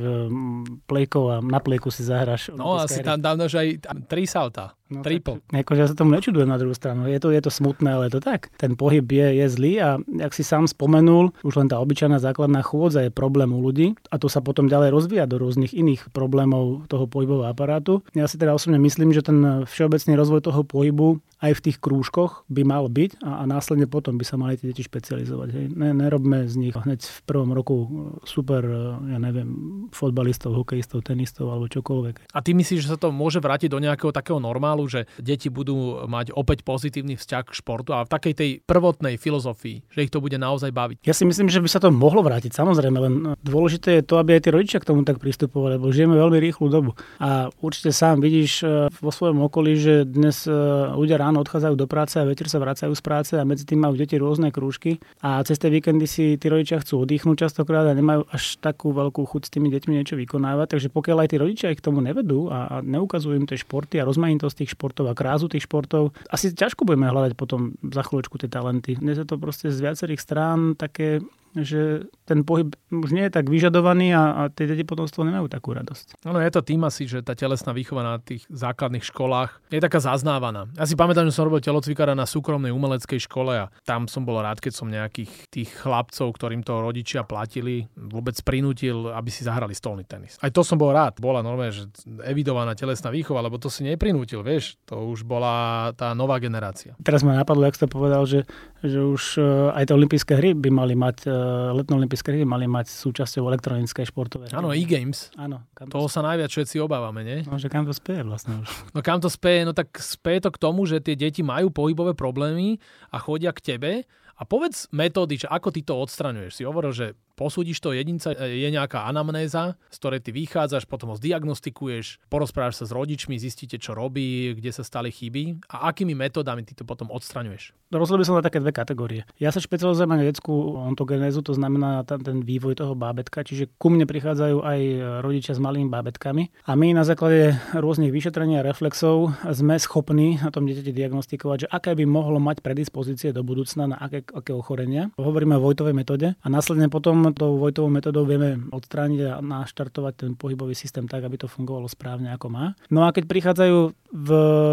plejkov 0.90 1.24
a 1.30 1.38
na 1.46 1.62
plejku 1.62 1.94
si 1.94 2.02
zahraš? 2.02 2.50
No 2.58 2.82
asi 2.82 3.06
tam 3.06 3.22
dáš 3.22 3.54
aj 3.54 3.86
tri 4.10 4.26
salta. 4.26 4.74
No, 4.86 5.02
Triple. 5.02 5.42
Tak, 5.50 5.66
akože 5.66 5.82
ja 5.82 5.90
sa 5.90 5.98
tomu 5.98 6.14
nečudujem 6.14 6.46
na 6.46 6.62
druhú 6.62 6.78
stranu. 6.78 7.10
Je 7.10 7.18
to, 7.18 7.34
je 7.34 7.42
to 7.42 7.50
smutné, 7.50 7.98
ale 7.98 8.06
je 8.06 8.22
to 8.22 8.22
tak. 8.22 8.54
Ten 8.62 8.78
pohyb 8.78 9.02
je, 9.02 9.42
je 9.42 9.46
zlý 9.50 9.74
a 9.82 9.98
jak 9.98 10.30
si 10.30 10.46
sám 10.46 10.70
spomenul, 10.70 11.34
už 11.42 11.58
len 11.58 11.66
tá 11.66 11.82
obyčajná 11.82 12.22
základná 12.22 12.62
chôdza 12.62 13.02
je 13.02 13.10
problém 13.10 13.50
u 13.50 13.66
ľudí 13.66 13.98
a 14.14 14.22
to 14.22 14.30
sa 14.30 14.46
potom 14.46 14.70
ďalej 14.70 14.94
rozvíja 14.94 15.26
do 15.26 15.42
rôznych 15.42 15.74
iných 15.74 16.14
problémov 16.14 16.86
toho 16.86 17.10
pohybového 17.10 17.50
aparátu. 17.50 18.06
Ja 18.14 18.30
si 18.30 18.38
teda 18.38 18.54
osobne 18.54 18.78
myslím, 18.78 19.10
že 19.10 19.26
ten 19.26 19.66
všeobecný 19.66 20.14
rozvoj 20.22 20.42
toho 20.46 20.62
pohybu 20.62 21.18
aj 21.42 21.52
v 21.58 21.64
tých 21.66 21.78
krúžkoch 21.82 22.46
by 22.48 22.62
mal 22.64 22.86
byť 22.86 23.26
a, 23.26 23.42
a 23.42 23.44
následne 23.50 23.90
potom 23.90 24.22
by 24.22 24.26
sa 24.26 24.38
mali 24.38 24.56
tie 24.56 24.70
deti 24.70 24.86
špecializovať. 24.86 25.50
Hej. 25.50 25.66
Ne, 25.74 25.98
nerobme 25.98 26.46
z 26.46 26.56
nich 26.62 26.78
hneď 26.78 27.02
v 27.02 27.20
prvom 27.26 27.52
roku 27.58 27.90
super, 28.24 28.64
e, 28.64 29.12
ja 29.12 29.20
neviem, 29.20 29.50
fotbalistov, 29.92 30.56
hokejistov, 30.56 31.04
tenistov 31.04 31.52
alebo 31.52 31.68
čokoľvek. 31.68 32.32
A 32.32 32.40
ty 32.40 32.56
myslíš, 32.56 32.88
že 32.88 32.92
sa 32.96 33.00
to 33.00 33.12
môže 33.12 33.44
vrátiť 33.44 33.68
do 33.68 33.84
nejakého 33.84 34.16
takého 34.16 34.40
normálu, 34.40 34.88
že 34.88 35.10
deti 35.20 35.52
budú 35.52 36.08
mať 36.08 36.32
opäť 36.32 36.64
pozitívny 36.64 37.20
vzťah 37.20 37.44
k 37.50 37.58
športu 37.58 37.92
a 37.92 38.08
v 38.08 38.12
takej 38.12 38.34
tej 38.34 38.50
prvotnej 38.64 39.20
filozofii, 39.20 39.92
že 39.92 40.04
ich 40.08 40.14
to 40.14 40.24
bude 40.24 40.36
naozaj 40.40 40.72
baviť? 40.72 41.04
Ja 41.04 41.12
si 41.12 41.28
myslím, 41.28 41.52
že 41.52 41.60
by 41.60 41.70
sa 41.70 41.84
to 41.84 41.92
mohlo 41.92 42.24
vrátiť, 42.24 42.56
samozrejme, 42.56 42.98
len 42.98 43.14
dôležité 43.44 44.00
je 44.00 44.08
to, 44.08 44.22
aby 44.22 44.40
aj 44.40 44.42
tí 44.48 44.50
rodičia 44.56 44.80
k 44.80 44.90
tomu 44.94 45.04
tak 45.04 45.20
pristupovali, 45.20 45.76
lebo 45.76 45.92
žijeme 45.92 46.16
veľmi 46.16 46.38
rýchlu 46.40 46.72
dobu. 46.72 46.96
A 47.20 47.52
určite 47.60 47.92
sám 47.92 48.24
vidíš 48.24 48.64
e, 48.64 48.88
vo 48.90 49.12
svojom 49.12 49.44
okolí, 49.46 49.76
že 49.76 50.08
dnes 50.08 50.48
ľudia 50.96 51.18
ráno 51.20 51.42
odchádzajú 51.42 51.76
do 51.76 51.88
práce 51.90 52.18
a 52.20 52.28
večer 52.28 52.48
sa 52.48 52.62
vracajú 52.62 52.94
z 52.94 53.04
práce 53.04 53.34
a 53.36 53.48
medzi 53.48 53.66
tým 53.66 53.82
majú 53.82 53.98
deti 53.98 54.16
rôzne 54.16 54.50
krúžky 54.50 55.02
a 55.22 55.42
cez 55.44 55.58
tie 55.58 55.70
víkendy 55.72 56.06
si 56.06 56.36
tí 56.38 56.48
rodičia 56.48 56.82
chcú 56.82 57.04
oddychnúť 57.04 57.48
častokrát 57.48 57.86
a 57.90 57.98
nemajú 58.06 58.22
až 58.30 58.62
takú 58.62 58.94
veľkú 58.94 59.26
chuť 59.26 59.50
s 59.50 59.54
tými 59.58 59.74
deťmi 59.74 59.98
niečo 59.98 60.14
vykonávať. 60.14 60.78
Takže 60.78 60.94
pokiaľ 60.94 61.26
aj 61.26 61.30
tí 61.34 61.38
rodičia 61.42 61.74
ich 61.74 61.82
k 61.82 61.88
tomu 61.90 62.06
nevedú 62.06 62.54
a, 62.54 62.70
a 62.70 62.76
neukazujú 62.86 63.34
im 63.34 63.50
tie 63.50 63.58
športy 63.58 63.98
a 63.98 64.06
rozmanitosť 64.06 64.62
tých 64.62 64.78
športov 64.78 65.10
a 65.10 65.18
krásu 65.18 65.50
tých 65.50 65.66
športov, 65.66 66.14
asi 66.30 66.54
ťažko 66.54 66.86
budeme 66.86 67.10
hľadať 67.10 67.34
potom 67.34 67.74
za 67.82 68.06
chvíľočku 68.06 68.38
tie 68.38 68.50
talenty. 68.54 68.94
Dnes 69.02 69.18
je 69.18 69.26
to 69.26 69.42
proste 69.42 69.74
z 69.74 69.82
viacerých 69.82 70.22
strán 70.22 70.78
také 70.78 71.26
že 71.56 72.12
ten 72.28 72.44
pohyb 72.44 72.76
už 72.92 73.16
nie 73.16 73.28
je 73.28 73.34
tak 73.34 73.48
vyžadovaný 73.48 74.12
a, 74.12 74.24
a 74.36 74.42
tie 74.52 74.68
deti 74.68 74.84
potom 74.84 75.08
z 75.08 75.16
toho 75.16 75.28
nemajú 75.28 75.48
takú 75.48 75.72
radosť. 75.72 76.20
Áno, 76.28 76.44
je 76.44 76.52
to 76.52 76.62
tým 76.62 76.84
asi, 76.84 77.08
že 77.08 77.24
tá 77.24 77.32
telesná 77.32 77.72
výchova 77.72 78.04
na 78.04 78.16
tých 78.20 78.44
základných 78.52 79.06
školách 79.08 79.72
je 79.72 79.80
taká 79.80 80.04
zaznávaná. 80.04 80.68
Ja 80.76 80.84
si 80.84 81.00
pamätám, 81.00 81.28
že 81.30 81.36
som 81.36 81.48
robil 81.48 81.64
telocvikára 81.64 82.12
na 82.12 82.28
súkromnej 82.28 82.76
umeleckej 82.76 83.24
škole 83.24 83.56
a 83.56 83.72
tam 83.88 84.12
som 84.12 84.28
bol 84.28 84.44
rád, 84.44 84.60
keď 84.60 84.74
som 84.76 84.92
nejakých 84.92 85.32
tých 85.48 85.70
chlapcov, 85.80 86.36
ktorým 86.36 86.66
to 86.66 86.84
rodičia 86.84 87.24
platili, 87.24 87.88
vôbec 87.96 88.36
prinútil, 88.44 89.14
aby 89.16 89.30
si 89.32 89.48
zahrali 89.48 89.72
stolný 89.72 90.04
tenis. 90.04 90.36
Aj 90.44 90.52
to 90.52 90.66
som 90.66 90.76
bol 90.76 90.92
rád. 90.92 91.18
Bola 91.24 91.40
normálne, 91.40 91.72
že 91.72 91.88
evidovaná 92.28 92.76
telesná 92.76 93.14
výchova, 93.14 93.46
lebo 93.46 93.56
to 93.62 93.72
si 93.72 93.88
neprinútil, 93.88 94.44
vieš, 94.44 94.76
to 94.84 94.98
už 94.98 95.24
bola 95.24 95.90
tá 95.96 96.12
nová 96.12 96.42
generácia. 96.42 96.98
Teraz 97.06 97.24
ma 97.24 97.38
napadlo, 97.38 97.64
ak 97.64 97.78
ste 97.78 97.88
povedal, 97.88 98.28
že, 98.28 98.44
že 98.84 99.00
už 99.00 99.24
eh, 99.40 99.78
aj 99.78 99.84
tie 99.88 99.96
olympijské 99.96 100.34
hry 100.36 100.52
by 100.58 100.70
mali 100.74 100.94
mať 100.98 101.18
eh, 101.26 101.45
letné 101.74 101.94
olympijské 101.96 102.34
hry 102.34 102.44
mali 102.44 102.66
mať 102.66 102.90
súčasťou 102.92 103.46
elektronické 103.50 104.04
športové 104.06 104.50
Áno, 104.52 104.72
e-games. 104.72 105.34
Áno. 105.36 105.64
Toho 105.76 106.08
sa 106.10 106.26
najviac 106.26 106.50
všetci 106.52 106.82
obávame, 106.82 107.26
nie? 107.26 107.38
No, 107.46 107.58
že 107.58 107.72
kam 107.72 107.86
to 107.86 107.94
speje 107.94 108.26
vlastne 108.26 108.62
už. 108.64 108.68
No 108.94 109.00
kam 109.00 109.20
to 109.20 109.30
speje? 109.32 109.66
No 109.66 109.74
tak 109.74 109.96
speje 109.98 110.46
to 110.46 110.50
k 110.54 110.62
tomu, 110.62 110.86
že 110.86 111.02
tie 111.02 111.16
deti 111.18 111.42
majú 111.42 111.72
pohybové 111.72 112.14
problémy 112.14 112.78
a 113.10 113.18
chodia 113.18 113.56
k 113.56 113.76
tebe 113.76 113.92
a 114.36 114.42
povedz 114.44 114.92
metódy, 114.92 115.40
že 115.40 115.48
ako 115.48 115.72
ty 115.72 115.82
to 115.82 115.96
odstraňuješ. 115.96 116.60
Si 116.60 116.64
hovoril, 116.68 116.92
že 116.92 117.16
posúdiš 117.36 117.84
to 117.84 117.92
jedinca, 117.92 118.32
e, 118.34 118.66
je 118.66 118.70
nejaká 118.72 119.06
anamnéza, 119.06 119.76
z 119.92 119.98
ktorej 120.00 120.24
ty 120.24 120.32
vychádzaš, 120.32 120.88
potom 120.88 121.14
ho 121.14 121.20
zdiagnostikuješ, 121.20 122.32
porozprávaš 122.32 122.82
sa 122.82 122.86
s 122.90 122.96
rodičmi, 122.96 123.36
zistíte, 123.36 123.78
čo 123.78 123.94
robí, 123.94 124.56
kde 124.56 124.72
sa 124.72 124.82
stali 124.82 125.12
chyby 125.12 125.68
a 125.70 125.92
akými 125.92 126.16
metódami 126.16 126.64
ty 126.64 126.74
to 126.74 126.88
potom 126.88 127.12
odstraňuješ. 127.12 127.76
Rozhodol 127.94 128.24
by 128.24 128.28
som 128.28 128.38
na 128.42 128.44
také 128.44 128.60
dve 128.60 128.74
kategórie. 128.74 129.22
Ja 129.38 129.54
sa 129.54 129.62
špecializujem 129.62 130.10
na 130.10 130.20
detskú 130.20 130.76
ontogenézu, 130.76 131.46
to 131.46 131.54
znamená 131.54 132.02
ten 132.04 132.42
vývoj 132.42 132.82
toho 132.82 132.98
bábetka, 132.98 133.46
čiže 133.46 133.72
ku 133.78 133.94
mne 133.94 134.10
prichádzajú 134.10 134.58
aj 134.66 134.80
rodičia 135.22 135.54
s 135.54 135.62
malými 135.62 135.88
bábetkami 135.88 136.50
a 136.66 136.72
my 136.74 136.98
na 136.98 137.06
základe 137.06 137.56
rôznych 137.78 138.10
vyšetrení 138.10 138.58
a 138.60 138.66
reflexov 138.66 139.38
sme 139.54 139.78
schopní 139.78 140.42
na 140.42 140.50
tom 140.50 140.66
dieťati 140.66 140.92
diagnostikovať, 140.92 141.58
že 141.66 141.72
aké 141.72 141.94
by 141.94 142.04
mohlo 142.10 142.42
mať 142.42 142.66
predispozície 142.66 143.32
do 143.32 143.46
budúcna 143.46 143.94
na 143.94 143.98
aké, 144.02 144.26
aké 144.34 144.52
ochorenia. 144.52 145.14
Hovoríme 145.16 145.56
o 145.56 145.64
Vojtovej 145.64 145.94
metóde 145.94 146.34
a 146.36 146.48
následne 146.50 146.90
potom 146.90 147.25
tou 147.32 147.58
Vojtovou 147.58 147.90
metodou 147.90 148.28
vieme 148.28 148.60
odstrániť 148.70 149.20
a 149.26 149.34
naštartovať 149.42 150.14
ten 150.14 150.32
pohybový 150.36 150.76
systém 150.76 151.08
tak, 151.08 151.24
aby 151.24 151.40
to 151.40 151.48
fungovalo 151.48 151.88
správne 151.88 152.30
ako 152.36 152.52
má. 152.52 152.76
No 152.92 153.08
a 153.08 153.16
keď 153.16 153.26
prichádzajú 153.26 153.78
v 154.16 154.30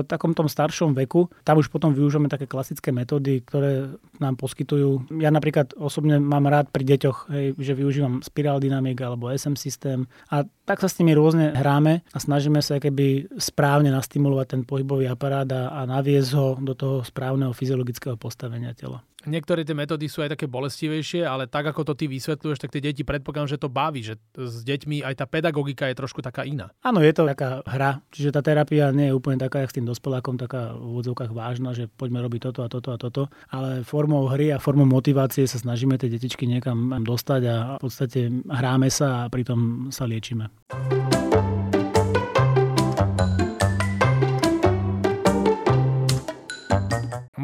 takom 0.07 0.37
tom 0.37 0.47
staršom 0.47 0.95
veku, 0.95 1.31
tam 1.43 1.59
už 1.59 1.73
potom 1.73 1.91
využívame 1.95 2.31
také 2.31 2.47
klasické 2.47 2.95
metódy, 2.95 3.43
ktoré 3.43 3.91
nám 4.23 4.39
poskytujú. 4.39 5.19
Ja 5.19 5.35
napríklad 5.35 5.75
osobne 5.75 6.23
mám 6.23 6.47
rád 6.47 6.71
pri 6.71 6.87
deťoch, 6.87 7.19
hej, 7.33 7.47
že 7.59 7.73
využívam 7.75 8.23
Spiral 8.23 8.63
Dynamic 8.63 8.99
alebo 9.03 9.31
SM 9.31 9.59
systém 9.59 10.07
a 10.31 10.47
tak 10.63 10.79
sa 10.79 10.87
s 10.87 10.99
nimi 11.03 11.13
rôzne 11.13 11.51
hráme 11.59 12.07
a 12.15 12.19
snažíme 12.23 12.63
sa 12.63 12.79
keby 12.79 13.35
správne 13.35 13.91
nastimulovať 13.91 14.47
ten 14.47 14.63
pohybový 14.63 15.11
aparát 15.11 15.49
a, 15.51 15.75
a 15.75 15.81
naviesť 15.91 16.31
ho 16.39 16.47
do 16.63 16.75
toho 16.79 16.97
správneho 17.03 17.51
fyziologického 17.51 18.15
postavenia 18.15 18.71
tela. 18.79 19.03
Niektoré 19.23 19.63
tie 19.63 19.77
metódy 19.77 20.11
sú 20.11 20.23
aj 20.27 20.35
také 20.35 20.51
bolestivejšie, 20.51 21.23
ale 21.23 21.47
tak 21.47 21.71
ako 21.71 21.87
to 21.87 21.95
ty 21.95 22.11
vysvetľuješ, 22.11 22.59
tak 22.59 22.75
tie 22.75 22.83
deti 22.83 23.07
predpokladám, 23.07 23.55
že 23.55 23.63
to 23.63 23.71
baví, 23.71 24.03
že 24.03 24.19
s 24.35 24.67
deťmi 24.67 25.07
aj 25.07 25.15
tá 25.23 25.27
pedagogika 25.31 25.87
je 25.87 25.99
trošku 25.99 26.21
taká 26.23 26.43
iná. 26.43 26.75
Áno, 26.83 26.99
je 26.99 27.13
to 27.15 27.23
taká 27.27 27.63
hra, 27.63 28.03
čiže 28.11 28.35
tá 28.35 28.43
terapia 28.43 28.91
nie 28.91 29.11
je 29.11 29.17
úplne 29.17 29.39
taká, 29.39 29.63
jak 29.63 29.71
s 29.71 29.77
tým 29.79 29.87
dospelákom, 29.87 30.39
taká 30.39 30.75
v 30.75 30.99
úvodzovkách 30.99 31.31
vážna, 31.31 31.71
že 31.73 31.87
poďme 31.87 32.23
robiť 32.23 32.51
toto 32.51 32.61
a 32.67 32.69
toto 32.69 32.89
a 32.91 32.99
toto, 32.99 33.23
ale 33.49 33.87
formou 33.87 34.27
hry 34.27 34.51
a 34.51 34.63
formou 34.63 34.87
motivácie 34.89 35.47
sa 35.47 35.63
snažíme 35.63 35.97
tie 35.97 36.11
detičky 36.11 36.45
niekam 36.45 36.91
dostať 37.03 37.43
a 37.47 37.57
v 37.79 37.83
podstate 37.83 38.21
hráme 38.51 38.91
sa 38.91 39.27
a 39.27 39.31
pritom 39.31 39.89
sa 39.95 40.05
liečíme. 40.05 40.51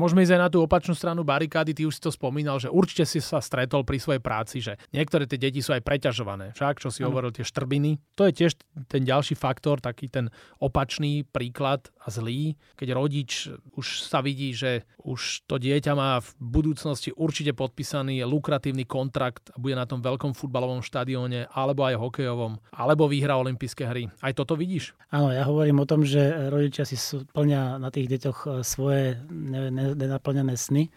Môžeme 0.09 0.25
ísť 0.25 0.41
aj 0.41 0.41
na 0.41 0.49
tú 0.49 0.65
opačnú 0.65 0.97
stranu 0.97 1.21
barikády, 1.21 1.77
ty 1.77 1.85
už 1.85 2.01
si 2.01 2.01
to 2.01 2.09
spomínal, 2.09 2.57
že 2.57 2.73
určite 2.73 3.05
si 3.05 3.21
sa 3.21 3.45
stretol 3.45 3.85
pri 3.85 4.01
svojej 4.01 4.25
práci, 4.25 4.65
že 4.65 4.81
niektoré 4.89 5.29
tie 5.29 5.37
deti 5.37 5.61
sú 5.61 5.77
aj 5.77 5.85
preťažované. 5.85 6.57
Však, 6.57 6.81
čo 6.81 6.89
si 6.89 7.05
ano. 7.05 7.13
hovoril, 7.13 7.29
tie 7.29 7.45
štrbiny. 7.45 8.17
To 8.17 8.25
je 8.25 8.33
tiež 8.33 8.57
ten 8.89 9.05
ďalší 9.05 9.37
faktor, 9.37 9.85
taký 9.85 10.09
ten 10.09 10.33
opačný 10.65 11.29
príklad 11.29 11.93
a 12.01 12.09
zlý, 12.09 12.57
keď 12.81 12.97
rodič 12.97 13.53
už 13.77 14.09
sa 14.09 14.25
vidí, 14.25 14.57
že 14.57 14.89
už 15.05 15.45
to 15.45 15.61
dieťa 15.61 15.93
má 15.93 16.25
v 16.25 16.29
budúcnosti 16.41 17.13
určite 17.13 17.53
podpísaný 17.53 18.25
lukratívny 18.25 18.89
kontrakt 18.89 19.53
a 19.53 19.61
bude 19.61 19.77
na 19.77 19.85
tom 19.85 20.01
veľkom 20.01 20.33
futbalovom 20.33 20.81
štadióne, 20.81 21.53
alebo 21.53 21.85
aj 21.85 22.01
hokejovom, 22.01 22.65
alebo 22.73 23.13
vyhrá 23.13 23.37
olympijské 23.37 23.85
hry. 23.85 24.09
Aj 24.25 24.33
toto 24.33 24.57
vidíš? 24.57 24.97
Áno, 25.13 25.37
ja 25.37 25.45
hovorím 25.45 25.85
o 25.85 25.89
tom, 25.89 26.01
že 26.01 26.49
rodičia 26.49 26.89
si 26.89 26.97
plňa 27.29 27.77
na 27.77 27.93
tých 27.93 28.09
deťoch 28.09 28.65
svoje 28.65 29.21
ne, 29.29 29.69
ne, 29.69 29.98
nenaplnené 29.99 30.55
sny 30.55 30.89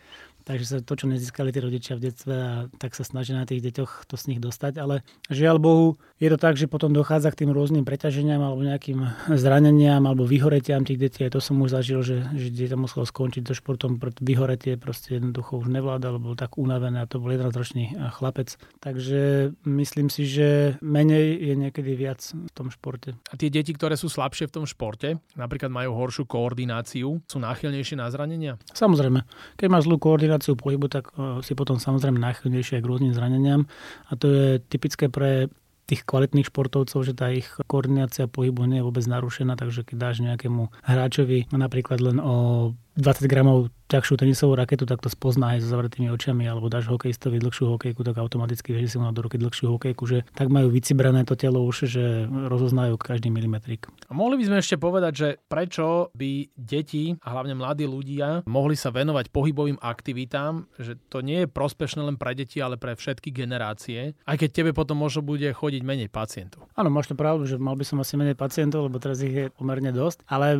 takže 0.43 0.65
sa 0.65 0.77
to, 0.81 0.93
čo 0.97 1.05
nezískali 1.05 1.53
tí 1.53 1.59
rodičia 1.61 1.97
v 1.97 2.09
detstve 2.09 2.35
a 2.35 2.53
tak 2.81 2.97
sa 2.97 3.05
snažia 3.05 3.37
na 3.37 3.45
tých 3.45 3.61
deťoch 3.61 4.09
to 4.09 4.15
z 4.17 4.33
nich 4.33 4.41
dostať, 4.41 4.81
ale 4.81 5.05
žiaľ 5.29 5.57
Bohu, 5.61 5.87
je 6.21 6.29
to 6.29 6.37
tak, 6.37 6.53
že 6.53 6.69
potom 6.69 6.93
dochádza 6.93 7.33
k 7.33 7.43
tým 7.43 7.51
rôznym 7.51 7.81
preťaženiam 7.81 8.37
alebo 8.37 8.61
nejakým 8.61 9.01
zraneniam 9.41 10.05
alebo 10.05 10.29
vyhoretiam 10.29 10.85
tých 10.85 11.01
detí. 11.01 11.25
To 11.25 11.41
som 11.41 11.57
už 11.57 11.73
zažil, 11.81 12.05
že, 12.05 12.21
že 12.37 12.53
dieťa 12.53 12.77
muselo 12.77 13.09
skončiť 13.09 13.49
so 13.49 13.57
športom, 13.57 13.97
vyhoretie 14.21 14.77
proste 14.77 15.17
jednoducho 15.17 15.57
už 15.57 15.73
nevláda, 15.73 16.13
lebo 16.13 16.37
tak 16.37 16.61
unavené 16.61 17.01
a 17.01 17.09
to 17.09 17.17
bol 17.17 17.33
ročný 17.33 17.97
chlapec. 18.21 18.53
Takže 18.85 19.51
myslím 19.65 20.13
si, 20.13 20.29
že 20.29 20.77
menej 20.85 21.41
je 21.41 21.53
niekedy 21.57 21.97
viac 21.97 22.21
v 22.21 22.51
tom 22.53 22.69
športe. 22.69 23.17
A 23.31 23.33
tie 23.33 23.49
deti, 23.49 23.73
ktoré 23.73 23.97
sú 23.97 24.05
slabšie 24.05 24.45
v 24.45 24.61
tom 24.61 24.65
športe, 24.69 25.17
napríklad 25.33 25.73
majú 25.73 25.97
horšiu 25.97 26.29
koordináciu, 26.29 27.17
sú 27.25 27.37
náchylnejšie 27.41 27.97
na 27.97 28.13
zranenia? 28.13 28.61
Samozrejme. 28.77 29.25
Keď 29.57 29.67
máš 29.73 29.89
zlú 29.89 29.97
koordináciu 29.97 30.53
pohybu, 30.53 30.85
tak 30.85 31.09
e, 31.17 31.41
si 31.41 31.57
potom 31.57 31.81
samozrejme 31.81 32.21
náchylnejšie 32.21 32.77
k 32.77 32.85
rôznym 32.85 33.17
zraneniam. 33.17 33.65
A 34.11 34.13
to 34.13 34.29
je 34.29 34.47
typické 34.69 35.09
pre 35.09 35.49
tých 35.91 36.07
kvalitných 36.07 36.47
športovcov, 36.47 37.03
že 37.03 37.11
tá 37.11 37.27
ich 37.35 37.51
koordinácia 37.67 38.31
pohybu 38.31 38.63
nie 38.63 38.79
je 38.79 38.87
vôbec 38.87 39.03
narušená, 39.03 39.59
takže 39.59 39.83
keď 39.83 39.95
dáš 39.99 40.23
nejakému 40.23 40.71
hráčovi 40.87 41.51
napríklad 41.51 41.99
len 41.99 42.17
o 42.23 42.71
20 42.99 43.31
gramov 43.31 43.71
ťažšiu 43.91 44.15
tenisovú 44.23 44.55
raketu, 44.55 44.87
tak 44.87 45.03
to 45.03 45.11
spozná 45.11 45.55
aj 45.55 45.67
so 45.67 45.75
zavretými 45.75 46.07
očami, 46.07 46.47
alebo 46.47 46.71
dáš 46.71 46.87
hokejistovi 46.87 47.43
dlhšiu 47.43 47.75
hokejku, 47.75 48.07
tak 48.07 48.15
automaticky 48.15 48.71
vieš 48.71 48.95
si 48.95 48.97
mu 48.97 49.11
do 49.11 49.19
ruky 49.19 49.35
dlhšiu 49.35 49.75
hokejku, 49.75 50.03
že 50.07 50.23
tak 50.31 50.47
majú 50.47 50.71
vycibrané 50.71 51.27
to 51.27 51.35
telo 51.35 51.59
už, 51.67 51.91
že 51.91 52.23
rozoznajú 52.31 52.95
každý 52.95 53.27
milimetrik. 53.27 53.91
A 54.07 54.15
mohli 54.15 54.39
by 54.39 54.43
sme 54.47 54.57
ešte 54.63 54.79
povedať, 54.79 55.13
že 55.13 55.27
prečo 55.51 56.07
by 56.15 56.55
deti 56.55 57.19
a 57.19 57.27
hlavne 57.35 57.59
mladí 57.59 57.83
ľudia 57.83 58.47
mohli 58.47 58.79
sa 58.79 58.95
venovať 58.95 59.27
pohybovým 59.27 59.83
aktivitám, 59.83 60.71
že 60.79 60.95
to 61.11 61.19
nie 61.19 61.43
je 61.43 61.51
prospešné 61.51 62.07
len 62.07 62.15
pre 62.15 62.31
deti, 62.31 62.63
ale 62.63 62.79
pre 62.79 62.95
všetky 62.95 63.35
generácie, 63.35 64.15
aj 64.23 64.39
keď 64.39 64.49
tebe 64.55 64.71
potom 64.71 65.03
možno 65.03 65.19
bude 65.19 65.51
chodiť 65.51 65.83
menej 65.83 66.07
pacientov. 66.07 66.71
Áno, 66.79 66.87
máš 66.87 67.11
to 67.11 67.19
pravdu, 67.19 67.43
že 67.43 67.59
mal 67.59 67.75
by 67.75 67.83
som 67.83 67.99
asi 67.99 68.15
menej 68.15 68.39
pacientov, 68.39 68.87
lebo 68.87 69.03
teraz 69.03 69.19
ich 69.19 69.35
je 69.35 69.45
pomerne 69.51 69.91
dosť, 69.91 70.23
ale 70.31 70.55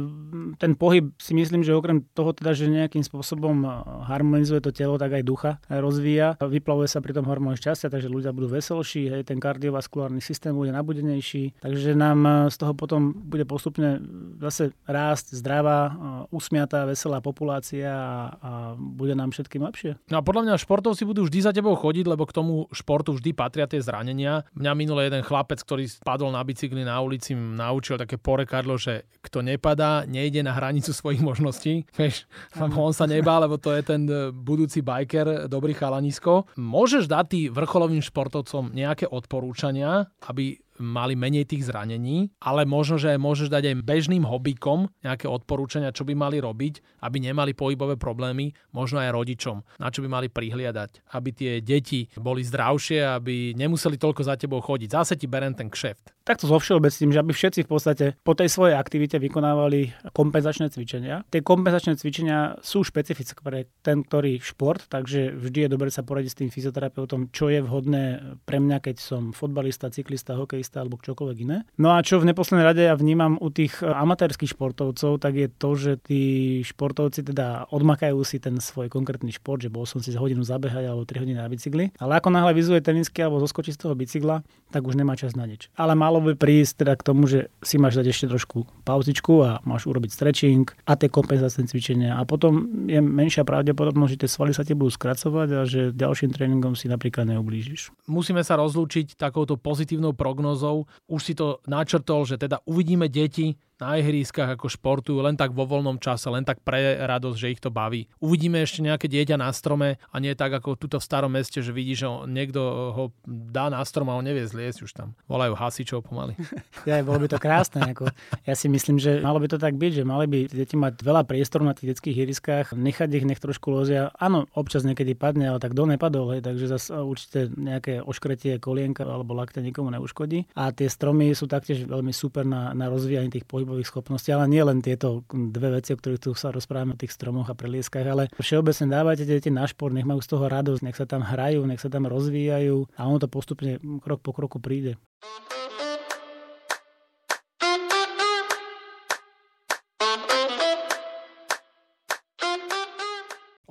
ten 0.59 0.75
pohyb 0.75 1.15
si 1.15 1.31
myslím, 1.31 1.63
že 1.63 1.71
okrem 1.71 2.03
toho 2.11 2.20
teda, 2.29 2.53
že 2.53 2.69
nejakým 2.69 3.01
spôsobom 3.01 3.65
eh, 3.65 3.69
harmonizuje 4.05 4.61
to 4.61 4.69
telo, 4.69 5.01
tak 5.01 5.17
aj 5.17 5.23
ducha 5.25 5.51
rozvíja. 5.65 6.37
Vyplavuje 6.37 6.85
sa 6.85 7.01
pri 7.01 7.17
tom 7.17 7.25
hormón 7.25 7.57
šťastia, 7.57 7.89
takže 7.89 8.05
ľudia 8.05 8.29
budú 8.29 8.53
veselší, 8.53 9.09
hej, 9.09 9.21
ten 9.25 9.41
kardiovaskulárny 9.41 10.21
systém 10.21 10.53
bude 10.53 10.69
nabudenejší, 10.69 11.57
takže 11.65 11.97
nám 11.97 12.19
eh, 12.23 12.33
z 12.53 12.55
toho 12.61 12.77
potom 12.77 13.17
bude 13.17 13.49
postupne 13.49 13.97
zase 14.37 14.77
rásť 14.85 15.33
zdravá, 15.41 15.93
usmiatá, 16.29 16.85
veselá 16.85 17.23
populácia 17.23 17.89
a, 17.89 18.13
a 18.37 18.51
bude 18.77 19.17
nám 19.17 19.33
všetkým 19.33 19.63
lepšie. 19.65 19.97
No 20.13 20.19
a 20.19 20.25
podľa 20.25 20.45
mňa 20.45 20.61
športovci 20.61 21.03
budú 21.07 21.25
vždy 21.25 21.39
za 21.41 21.51
tebou 21.55 21.73
chodiť, 21.73 22.05
lebo 22.05 22.27
k 22.27 22.35
tomu 22.35 22.67
športu 22.75 23.15
vždy 23.15 23.31
patria 23.33 23.65
tie 23.65 23.81
zranenia. 23.81 24.43
Mňa 24.53 24.71
minule 24.75 25.07
jeden 25.07 25.23
chlapec, 25.23 25.63
ktorý 25.63 25.87
spadol 25.87 26.35
na 26.35 26.43
bicykli 26.43 26.83
na 26.83 26.99
ulici, 26.99 27.33
naučil 27.33 27.95
také 27.95 28.19
porekadlo, 28.19 28.75
že 28.75 29.07
kto 29.23 29.39
nepadá, 29.45 30.03
nejde 30.03 30.43
na 30.43 30.51
hranicu 30.51 30.91
svojich 30.91 31.23
možností 31.23 31.87
vieš, 32.12 32.27
on 32.60 32.91
sa 32.91 33.08
nebá, 33.08 33.39
lebo 33.39 33.56
to 33.56 33.72
je 33.72 33.82
ten 33.88 34.03
e, 34.03 34.36
budúci 34.36 34.84
biker, 34.84 35.48
dobrý 35.48 35.72
chalanisko. 35.72 36.51
Môžeš 36.60 37.08
dať 37.08 37.25
tý 37.32 37.41
vrcholovým 37.48 38.03
športovcom 38.03 38.75
nejaké 38.75 39.08
odporúčania, 39.08 40.12
aby 40.27 40.60
mali 40.81 41.13
menej 41.15 41.47
tých 41.47 41.69
zranení, 41.69 42.33
ale 42.41 42.65
možno, 42.65 42.97
že 42.97 43.15
môžeš 43.15 43.53
dať 43.53 43.63
aj 43.71 43.75
bežným 43.85 44.25
hobbykom 44.25 44.89
nejaké 45.05 45.29
odporúčania, 45.29 45.95
čo 45.95 46.03
by 46.03 46.17
mali 46.17 46.41
robiť, 46.41 47.01
aby 47.05 47.17
nemali 47.21 47.53
pohybové 47.53 47.95
problémy, 47.95 48.51
možno 48.73 49.00
aj 49.00 49.13
rodičom, 49.13 49.61
na 49.77 49.93
čo 49.93 50.01
by 50.01 50.09
mali 50.09 50.27
prihliadať, 50.27 51.13
aby 51.13 51.29
tie 51.31 51.51
deti 51.61 52.09
boli 52.17 52.41
zdravšie, 52.41 53.05
aby 53.05 53.53
nemuseli 53.53 54.01
toľko 54.01 54.21
za 54.25 54.35
tebou 54.35 54.59
chodiť. 54.59 54.89
Zase 54.91 55.13
ti 55.17 55.29
berem 55.29 55.53
ten 55.53 55.69
kšeft. 55.69 56.21
Takto 56.21 56.45
zo 56.45 56.61
všeobecným, 56.61 57.09
že 57.09 57.17
aby 57.17 57.33
všetci 57.33 57.65
v 57.65 57.69
podstate 57.69 58.05
po 58.21 58.38
tej 58.38 58.45
svojej 58.45 58.77
aktivite 58.77 59.17
vykonávali 59.17 60.13
kompenzačné 60.13 60.69
cvičenia. 60.69 61.25
Tie 61.33 61.41
kompenzačné 61.41 61.97
cvičenia 61.97 62.61
sú 62.61 62.85
špecifické 62.85 63.41
pre 63.41 63.65
ten, 63.81 64.05
ktorý 64.05 64.38
šport, 64.38 64.85
takže 64.85 65.33
vždy 65.33 65.65
je 65.65 65.69
dobre 65.73 65.89
sa 65.89 66.05
poradiť 66.05 66.29
s 66.29 66.39
tým 66.39 66.50
fyzioterapeutom, 66.53 67.33
čo 67.33 67.50
je 67.50 67.65
vhodné 67.65 68.38
pre 68.45 68.61
mňa, 68.61 68.77
keď 68.85 68.95
som 69.01 69.33
fotbalista, 69.33 69.89
cyklista, 69.89 70.38
hokejista 70.38 70.70
alebo 70.77 71.01
čokoľvek 71.01 71.37
iné. 71.43 71.57
No 71.75 71.91
a 71.95 72.03
čo 72.05 72.21
v 72.21 72.29
neposlednej 72.29 72.65
rade 72.67 72.84
ja 72.86 72.95
vnímam 72.95 73.36
u 73.41 73.49
tých 73.49 73.81
amatérských 73.81 74.53
športovcov, 74.53 75.19
tak 75.19 75.34
je 75.36 75.47
to, 75.49 75.69
že 75.75 75.91
tí 76.05 76.21
športovci 76.63 77.25
teda 77.27 77.71
odmakajú 77.71 78.21
si 78.23 78.38
ten 78.38 78.60
svoj 78.62 78.88
konkrétny 78.88 79.34
šport, 79.34 79.63
že 79.63 79.73
bol 79.73 79.84
som 79.84 79.99
si 79.99 80.13
za 80.13 80.19
hodinu 80.21 80.45
zabehať 80.45 80.88
alebo 80.88 81.03
3 81.03 81.23
hodiny 81.23 81.39
na 81.39 81.49
bicykli. 81.49 81.95
Ale 81.97 82.19
ako 82.19 82.29
náhle 82.31 82.53
vyzuje 82.55 82.79
tenisky 82.84 83.23
alebo 83.23 83.41
zoskočí 83.41 83.73
z 83.73 83.81
toho 83.81 83.93
bicykla, 83.97 84.45
tak 84.71 84.88
už 84.88 84.95
nemá 84.95 85.17
čas 85.19 85.36
na 85.36 85.43
nič. 85.43 85.67
Ale 85.75 85.97
malo 85.97 86.23
by 86.23 86.38
prísť 86.38 86.86
teda 86.86 86.93
k 86.95 87.05
tomu, 87.05 87.27
že 87.27 87.51
si 87.60 87.75
máš 87.75 87.99
dať 87.99 88.07
ešte 88.12 88.25
trošku 88.31 88.63
pauzičku 88.88 89.34
a 89.43 89.51
máš 89.67 89.88
urobiť 89.88 90.12
stretching 90.12 90.65
a 90.88 90.95
tie 90.95 91.12
kompenzačné 91.12 91.67
cvičenia. 91.67 92.15
A 92.15 92.23
potom 92.23 92.88
je 92.88 92.99
menšia 93.01 93.43
pravdepodobnosť, 93.43 94.12
že 94.15 94.21
tie 94.25 94.29
svaly 94.29 94.51
sa 94.55 94.63
ti 94.63 94.77
budú 94.77 94.93
skracovať 94.93 95.47
a 95.51 95.62
že 95.67 95.81
ďalším 95.91 96.31
tréningom 96.31 96.73
si 96.77 96.88
napríklad 96.88 97.27
neublížiš. 97.27 97.91
Musíme 98.07 98.41
sa 98.41 98.55
rozlúčiť 98.60 99.19
takouto 99.19 99.60
pozitívnou 99.60 100.15
prognozou. 100.51 100.85
Už 101.07 101.21
si 101.23 101.33
to 101.35 101.59
načrtol, 101.67 102.25
že 102.27 102.37
teda 102.37 102.59
uvidíme 102.67 103.07
deti 103.07 103.55
na 103.82 103.98
ihriskách 103.98 104.54
ako 104.54 104.70
športujú 104.70 105.17
len 105.26 105.34
tak 105.34 105.58
vo 105.58 105.65
voľnom 105.65 105.98
čase, 105.98 106.30
len 106.30 106.46
tak 106.46 106.62
pre 106.62 107.02
radosť, 107.02 107.38
že 107.38 107.52
ich 107.52 107.62
to 107.62 107.74
baví. 107.74 108.06
Uvidíme 108.22 108.62
ešte 108.62 108.86
nejaké 108.86 109.10
dieťa 109.10 109.41
na 109.41 109.50
strome 109.50 109.98
a 110.13 110.15
nie 110.22 110.38
tak 110.38 110.54
ako 110.54 110.78
tuto 110.78 111.02
v 111.02 111.08
starom 111.10 111.34
meste, 111.34 111.65
že 111.65 111.74
vidí, 111.74 111.98
že 111.98 112.06
niekto 112.30 112.62
ho 112.94 113.04
dá 113.26 113.74
na 113.74 113.82
strom 113.82 114.13
a 114.13 114.17
on 114.17 114.22
nevie 114.22 114.46
zliesť 114.46 114.86
už 114.86 114.91
tam. 114.94 115.17
Volajú 115.26 115.58
hasičov 115.58 116.06
pomaly. 116.06 116.38
Ja, 116.82 116.98
bolo 117.06 117.24
by 117.24 117.30
to 117.30 117.38
krásne. 117.38 117.94
Ako, 117.94 118.10
ja 118.41 118.54
si 118.58 118.65
myslím, 118.65 118.98
že 118.98 119.22
malo 119.22 119.38
by 119.38 119.48
to 119.54 119.62
tak 119.62 119.78
byť, 119.78 120.02
že 120.02 120.04
mali 120.04 120.26
by 120.26 120.39
deti 120.50 120.74
mať 120.74 121.06
veľa 121.06 121.24
priestoru 121.30 121.62
na 121.62 121.78
tých 121.78 121.94
detských 121.94 122.26
ihriskách, 122.26 122.74
nechať 122.74 123.10
ich, 123.22 123.26
nech 123.28 123.38
trošku 123.38 123.70
lozia. 123.70 124.10
Áno, 124.17 124.50
občas 124.58 124.82
niekedy 124.82 125.13
padne, 125.13 125.54
ale 125.54 125.62
tak 125.62 125.78
do 125.78 125.86
nepadol, 125.86 126.36
hej, 126.36 126.41
takže 126.41 126.65
zase 126.67 126.98
určite 126.98 127.54
nejaké 127.54 128.02
oškretie 128.02 128.58
kolienka 128.58 129.06
alebo 129.06 129.38
lakte 129.38 129.62
nikomu 129.62 129.94
neuškodí. 129.94 130.52
A 130.58 130.74
tie 130.74 130.89
stromy 130.89 131.32
sú 131.38 131.46
taktiež 131.46 131.86
veľmi 131.86 132.12
super 132.12 132.44
na, 132.44 132.74
na 132.74 132.89
rozvíjanie 132.89 133.30
tých 133.30 133.46
pohybov 133.46 133.70
pohybových 133.71 133.88
schopností, 133.88 134.36
ale 134.36 134.51
nie 134.51 134.60
len 134.60 134.84
tieto 134.84 135.23
dve 135.31 135.79
veci, 135.79 135.95
o 135.95 135.97
ktorých 135.97 136.19
tu 136.19 136.36
sa 136.36 136.51
rozprávame, 136.51 136.99
o 136.99 136.99
tých 136.99 137.15
stromoch 137.15 137.47
a 137.47 137.55
prelieskach, 137.55 138.03
ale 138.03 138.27
všeobecne 138.36 138.91
dávajte 138.91 139.23
deti 139.23 139.47
na 139.47 139.63
šport, 139.63 139.95
nech 139.95 140.03
majú 140.03 140.19
z 140.19 140.27
toho 140.27 140.51
radosť, 140.51 140.84
nech 140.84 140.99
sa 140.99 141.07
tam 141.07 141.23
hrajú, 141.23 141.63
nech 141.63 141.79
sa 141.79 141.88
tam 141.88 142.03
rozvíjajú 142.03 142.91
a 142.99 143.07
ono 143.07 143.23
to 143.23 143.31
postupne 143.31 143.79
krok 144.03 144.19
po 144.19 144.36
kroku 144.36 144.60
príde. 144.60 144.99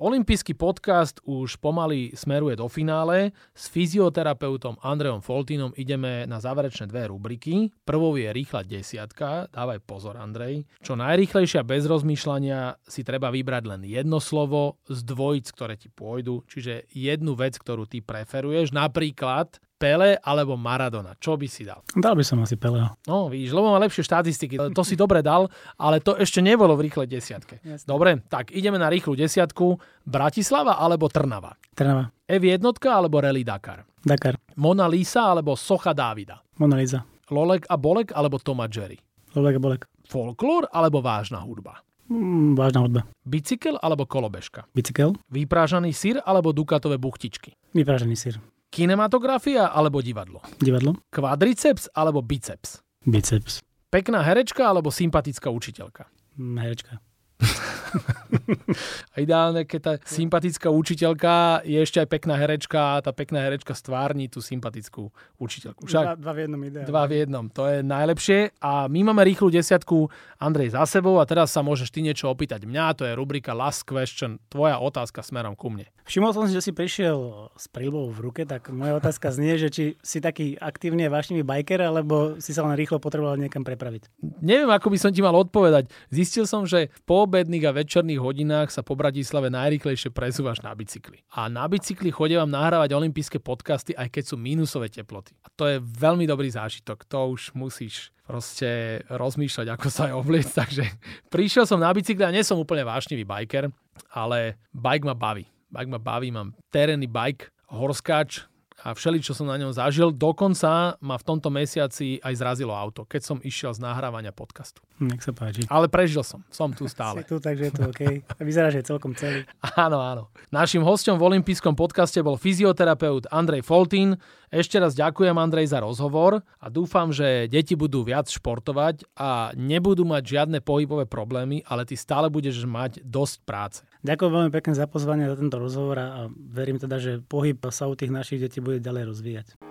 Olympijský 0.01 0.57
podcast 0.57 1.21
už 1.29 1.61
pomaly 1.61 2.17
smeruje 2.17 2.57
do 2.57 2.65
finále. 2.65 3.37
S 3.53 3.69
fyzioterapeutom 3.69 4.81
Andreom 4.81 5.21
Foltínom 5.21 5.77
ideme 5.77 6.25
na 6.25 6.41
záverečné 6.41 6.89
dve 6.89 7.05
rubriky. 7.05 7.69
Prvou 7.85 8.17
je 8.17 8.25
rýchla 8.33 8.65
desiatka. 8.65 9.45
Dávaj 9.53 9.77
pozor, 9.85 10.17
Andrej. 10.17 10.65
Čo 10.81 10.97
najrýchlejšia 10.97 11.61
bez 11.61 11.85
rozmýšľania 11.85 12.81
si 12.81 13.05
treba 13.05 13.29
vybrať 13.29 13.63
len 13.69 13.85
jedno 13.85 14.17
slovo 14.17 14.81
z 14.89 15.05
dvojic, 15.05 15.45
ktoré 15.53 15.77
ti 15.77 15.93
pôjdu. 15.93 16.49
Čiže 16.49 16.89
jednu 16.89 17.37
vec, 17.37 17.61
ktorú 17.61 17.85
ty 17.85 18.01
preferuješ. 18.01 18.73
Napríklad 18.73 19.61
Pele 19.81 20.21
alebo 20.21 20.53
Maradona? 20.53 21.17
Čo 21.17 21.33
by 21.41 21.47
si 21.49 21.65
dal? 21.65 21.81
Dal 21.97 22.13
by 22.13 22.21
som 22.21 22.37
asi 22.45 22.53
Peleho. 22.53 22.93
No, 23.09 23.33
vidíš, 23.33 23.49
lebo 23.57 23.73
má 23.73 23.81
lepšie 23.81 24.05
štatistiky. 24.05 24.61
To 24.77 24.85
si 24.85 24.93
dobre 24.93 25.25
dal, 25.25 25.49
ale 25.81 25.97
to 25.97 26.13
ešte 26.13 26.37
nebolo 26.45 26.77
v 26.77 26.85
rýchlej 26.85 27.09
desiatke. 27.09 27.57
Jasne. 27.65 27.89
Dobre, 27.89 28.21
tak 28.29 28.53
ideme 28.53 28.77
na 28.77 28.93
rýchlu 28.93 29.17
desiatku. 29.17 29.81
Bratislava 30.05 30.77
alebo 30.77 31.09
Trnava? 31.09 31.57
Trnava. 31.73 32.13
F1 32.29 32.61
alebo 32.85 33.17
Rally 33.17 33.41
Dakar? 33.41 33.81
Dakar. 34.05 34.37
Mona 34.53 34.85
Lisa 34.85 35.33
alebo 35.33 35.57
Socha 35.57 35.97
Dávida? 35.97 36.37
Mona 36.61 36.77
Lisa. 36.77 37.01
Lolek 37.33 37.65
a 37.65 37.75
Bolek 37.81 38.13
alebo 38.13 38.37
Toma 38.37 38.69
Jerry? 38.69 39.01
Lolek 39.33 39.57
a 39.57 39.61
Bolek. 39.63 39.81
Folklór 40.05 40.69
alebo 40.69 41.01
vážna 41.01 41.41
hudba? 41.41 41.81
Mm, 42.11 42.59
vážna 42.59 42.83
hudba. 42.83 43.01
Bicykel 43.23 43.79
alebo 43.79 44.03
kolobežka? 44.03 44.67
Bicykel. 44.75 45.15
Vyprážaný 45.31 45.95
sír 45.95 46.19
alebo 46.27 46.51
dukatové 46.51 46.99
buchtičky? 46.99 47.55
Vyprážaný 47.71 48.19
sír. 48.19 48.35
Kinematografia 48.71 49.67
alebo 49.67 49.99
divadlo? 49.99 50.39
Divadlo. 50.55 50.95
Kvadriceps 51.11 51.91
alebo 51.91 52.23
biceps? 52.23 52.79
Biceps. 53.03 53.59
Pekná 53.91 54.23
herečka 54.23 54.63
alebo 54.63 54.87
sympatická 54.87 55.51
učiteľka? 55.51 56.07
Mm, 56.39 56.55
herečka. 56.55 57.03
a 59.13 59.15
ideálne, 59.19 59.65
keď 59.65 59.79
tá 59.81 59.93
sympatická 60.05 60.69
učiteľka 60.69 61.65
je 61.65 61.79
ešte 61.81 61.99
aj 61.99 62.07
pekná 62.07 62.35
herečka 62.37 62.97
a 62.97 63.01
tá 63.03 63.11
pekná 63.11 63.41
herečka 63.43 63.73
stvárni 63.75 64.31
tú 64.31 64.39
sympatickú 64.39 65.09
učiteľku. 65.41 65.89
Však, 65.89 66.05
dva, 66.05 66.15
dva 66.15 66.31
v 66.33 66.39
jednom 66.45 66.61
ideálne. 66.61 66.87
Dva 66.87 67.03
v 67.09 67.13
jednom, 67.17 67.45
to 67.49 67.63
je 67.67 67.79
najlepšie. 67.83 68.39
A 68.61 68.87
my 68.87 68.99
máme 69.11 69.25
rýchlu 69.25 69.51
desiatku, 69.51 70.07
Andrej, 70.41 70.73
za 70.73 70.85
sebou 70.87 71.17
a 71.21 71.25
teraz 71.27 71.53
sa 71.53 71.61
môžeš 71.65 71.89
ty 71.93 71.99
niečo 72.01 72.29
opýtať 72.29 72.65
mňa, 72.65 72.97
to 72.97 73.03
je 73.05 73.13
rubrika 73.17 73.53
Last 73.53 73.85
Question, 73.85 74.41
tvoja 74.49 74.79
otázka 74.81 75.21
smerom 75.21 75.53
ku 75.57 75.69
mne. 75.69 75.89
Všimol 76.11 76.33
som 76.33 76.43
si, 76.49 76.57
že 76.57 76.65
si 76.65 76.71
prišiel 76.73 77.53
s 77.53 77.69
prílbou 77.69 78.09
v 78.09 78.19
ruke, 78.19 78.41
tak 78.43 78.73
moja 78.73 78.97
otázka 78.97 79.31
znie, 79.31 79.55
že 79.61 79.69
či 79.69 79.83
si 80.01 80.17
taký 80.17 80.57
aktívny 80.57 81.05
a 81.05 81.13
vášnivý 81.13 81.45
biker, 81.45 81.79
alebo 81.79 82.41
si 82.41 82.51
sa 82.51 82.65
len 82.65 82.73
rýchlo 82.73 82.97
potreboval 82.97 83.37
niekam 83.37 83.61
prepraviť. 83.61 84.09
Neviem, 84.41 84.67
ako 84.73 84.91
by 84.91 84.97
som 84.97 85.11
ti 85.13 85.21
mal 85.21 85.37
odpovedať. 85.37 85.93
Zistil 86.09 86.49
som, 86.49 86.65
že 86.65 86.89
v 86.89 87.01
poobedných 87.31 87.63
a 87.63 87.71
večerných 87.71 88.19
hodinách 88.19 88.75
sa 88.75 88.83
po 88.83 88.91
Bratislave 88.91 89.47
najrýchlejšie 89.47 90.11
presúvaš 90.11 90.59
na 90.67 90.75
bicykli. 90.75 91.23
A 91.31 91.47
na 91.47 91.63
bicykli 91.63 92.11
chodím 92.11 92.43
vám 92.43 92.51
nahrávať 92.51 92.91
olympijské 92.91 93.39
podcasty, 93.39 93.95
aj 93.95 94.11
keď 94.11 94.23
sú 94.27 94.35
mínusové 94.35 94.91
teploty. 94.91 95.31
A 95.39 95.47
to 95.55 95.63
je 95.63 95.79
veľmi 95.79 96.27
dobrý 96.27 96.51
zážitok. 96.51 97.07
To 97.07 97.31
už 97.31 97.55
musíš 97.55 98.11
proste 98.27 98.99
rozmýšľať, 99.07 99.63
ako 99.71 99.87
sa 99.87 100.11
aj 100.11 100.13
obliec. 100.19 100.51
Takže 100.59 100.83
prišiel 101.31 101.63
som 101.63 101.79
na 101.79 101.95
bicykli 101.95 102.27
a 102.27 102.35
nie 102.35 102.43
som 102.43 102.59
úplne 102.59 102.83
vášnivý 102.83 103.23
biker, 103.23 103.71
ale 104.11 104.59
bike 104.75 105.07
ma 105.07 105.15
baví. 105.15 105.47
Bike 105.71 105.87
ma 105.87 106.03
baví, 106.03 106.35
mám 106.35 106.51
terénny 106.67 107.07
bike, 107.07 107.47
horskáč, 107.71 108.43
a 108.81 108.97
všeli, 108.97 109.21
čo 109.21 109.37
som 109.37 109.45
na 109.45 109.57
ňom 109.61 109.73
zažil. 109.73 110.09
Dokonca 110.09 110.97
ma 110.97 111.15
v 111.15 111.23
tomto 111.23 111.53
mesiaci 111.53 112.17
aj 112.21 112.33
zrazilo 112.37 112.73
auto, 112.73 113.05
keď 113.05 113.21
som 113.21 113.37
išiel 113.41 113.73
z 113.77 113.79
nahrávania 113.81 114.33
podcastu. 114.33 114.81
Nech 114.97 115.21
sa 115.21 115.33
páči. 115.33 115.65
Ale 115.69 115.85
prežil 115.89 116.25
som, 116.25 116.41
som 116.49 116.73
tu 116.73 116.89
stále. 116.89 117.21
Si 117.21 117.29
tu, 117.29 117.37
takže 117.37 117.69
je 117.69 117.73
to 117.73 117.83
OK. 117.89 118.01
Vyzerá, 118.41 118.73
že 118.73 118.81
je 118.81 118.89
celkom 118.89 119.13
celý. 119.13 119.45
Áno, 119.77 120.01
áno. 120.01 120.23
Našim 120.51 120.83
hostom 120.83 121.15
v 121.15 121.33
olympijskom 121.33 121.73
podcaste 121.77 122.19
bol 122.21 122.35
fyzioterapeut 122.35 123.29
Andrej 123.31 123.63
Foltín. 123.65 124.19
Ešte 124.51 124.83
raz 124.83 124.91
ďakujem 124.99 125.31
Andrej 125.39 125.71
za 125.71 125.79
rozhovor 125.79 126.43
a 126.59 126.67
dúfam, 126.67 127.15
že 127.15 127.47
deti 127.47 127.71
budú 127.71 128.03
viac 128.03 128.27
športovať 128.27 129.07
a 129.15 129.55
nebudú 129.55 130.03
mať 130.03 130.27
žiadne 130.27 130.59
pohybové 130.59 131.07
problémy, 131.07 131.63
ale 131.63 131.87
ty 131.87 131.95
stále 131.95 132.27
budeš 132.27 132.67
mať 132.67 132.99
dosť 132.99 133.47
práce. 133.47 133.79
Ďakujem 134.03 134.31
veľmi 134.35 134.51
pekne 134.51 134.75
za 134.75 134.91
pozvanie 134.91 135.31
za 135.31 135.39
tento 135.39 135.55
rozhovor 135.55 135.95
a 136.03 136.27
verím 136.35 136.83
teda, 136.83 136.99
že 136.99 137.23
pohyb 137.23 137.63
sa 137.71 137.87
u 137.87 137.95
tých 137.95 138.11
našich 138.11 138.43
detí 138.43 138.59
bude 138.59 138.83
ďalej 138.83 139.07
rozvíjať. 139.07 139.70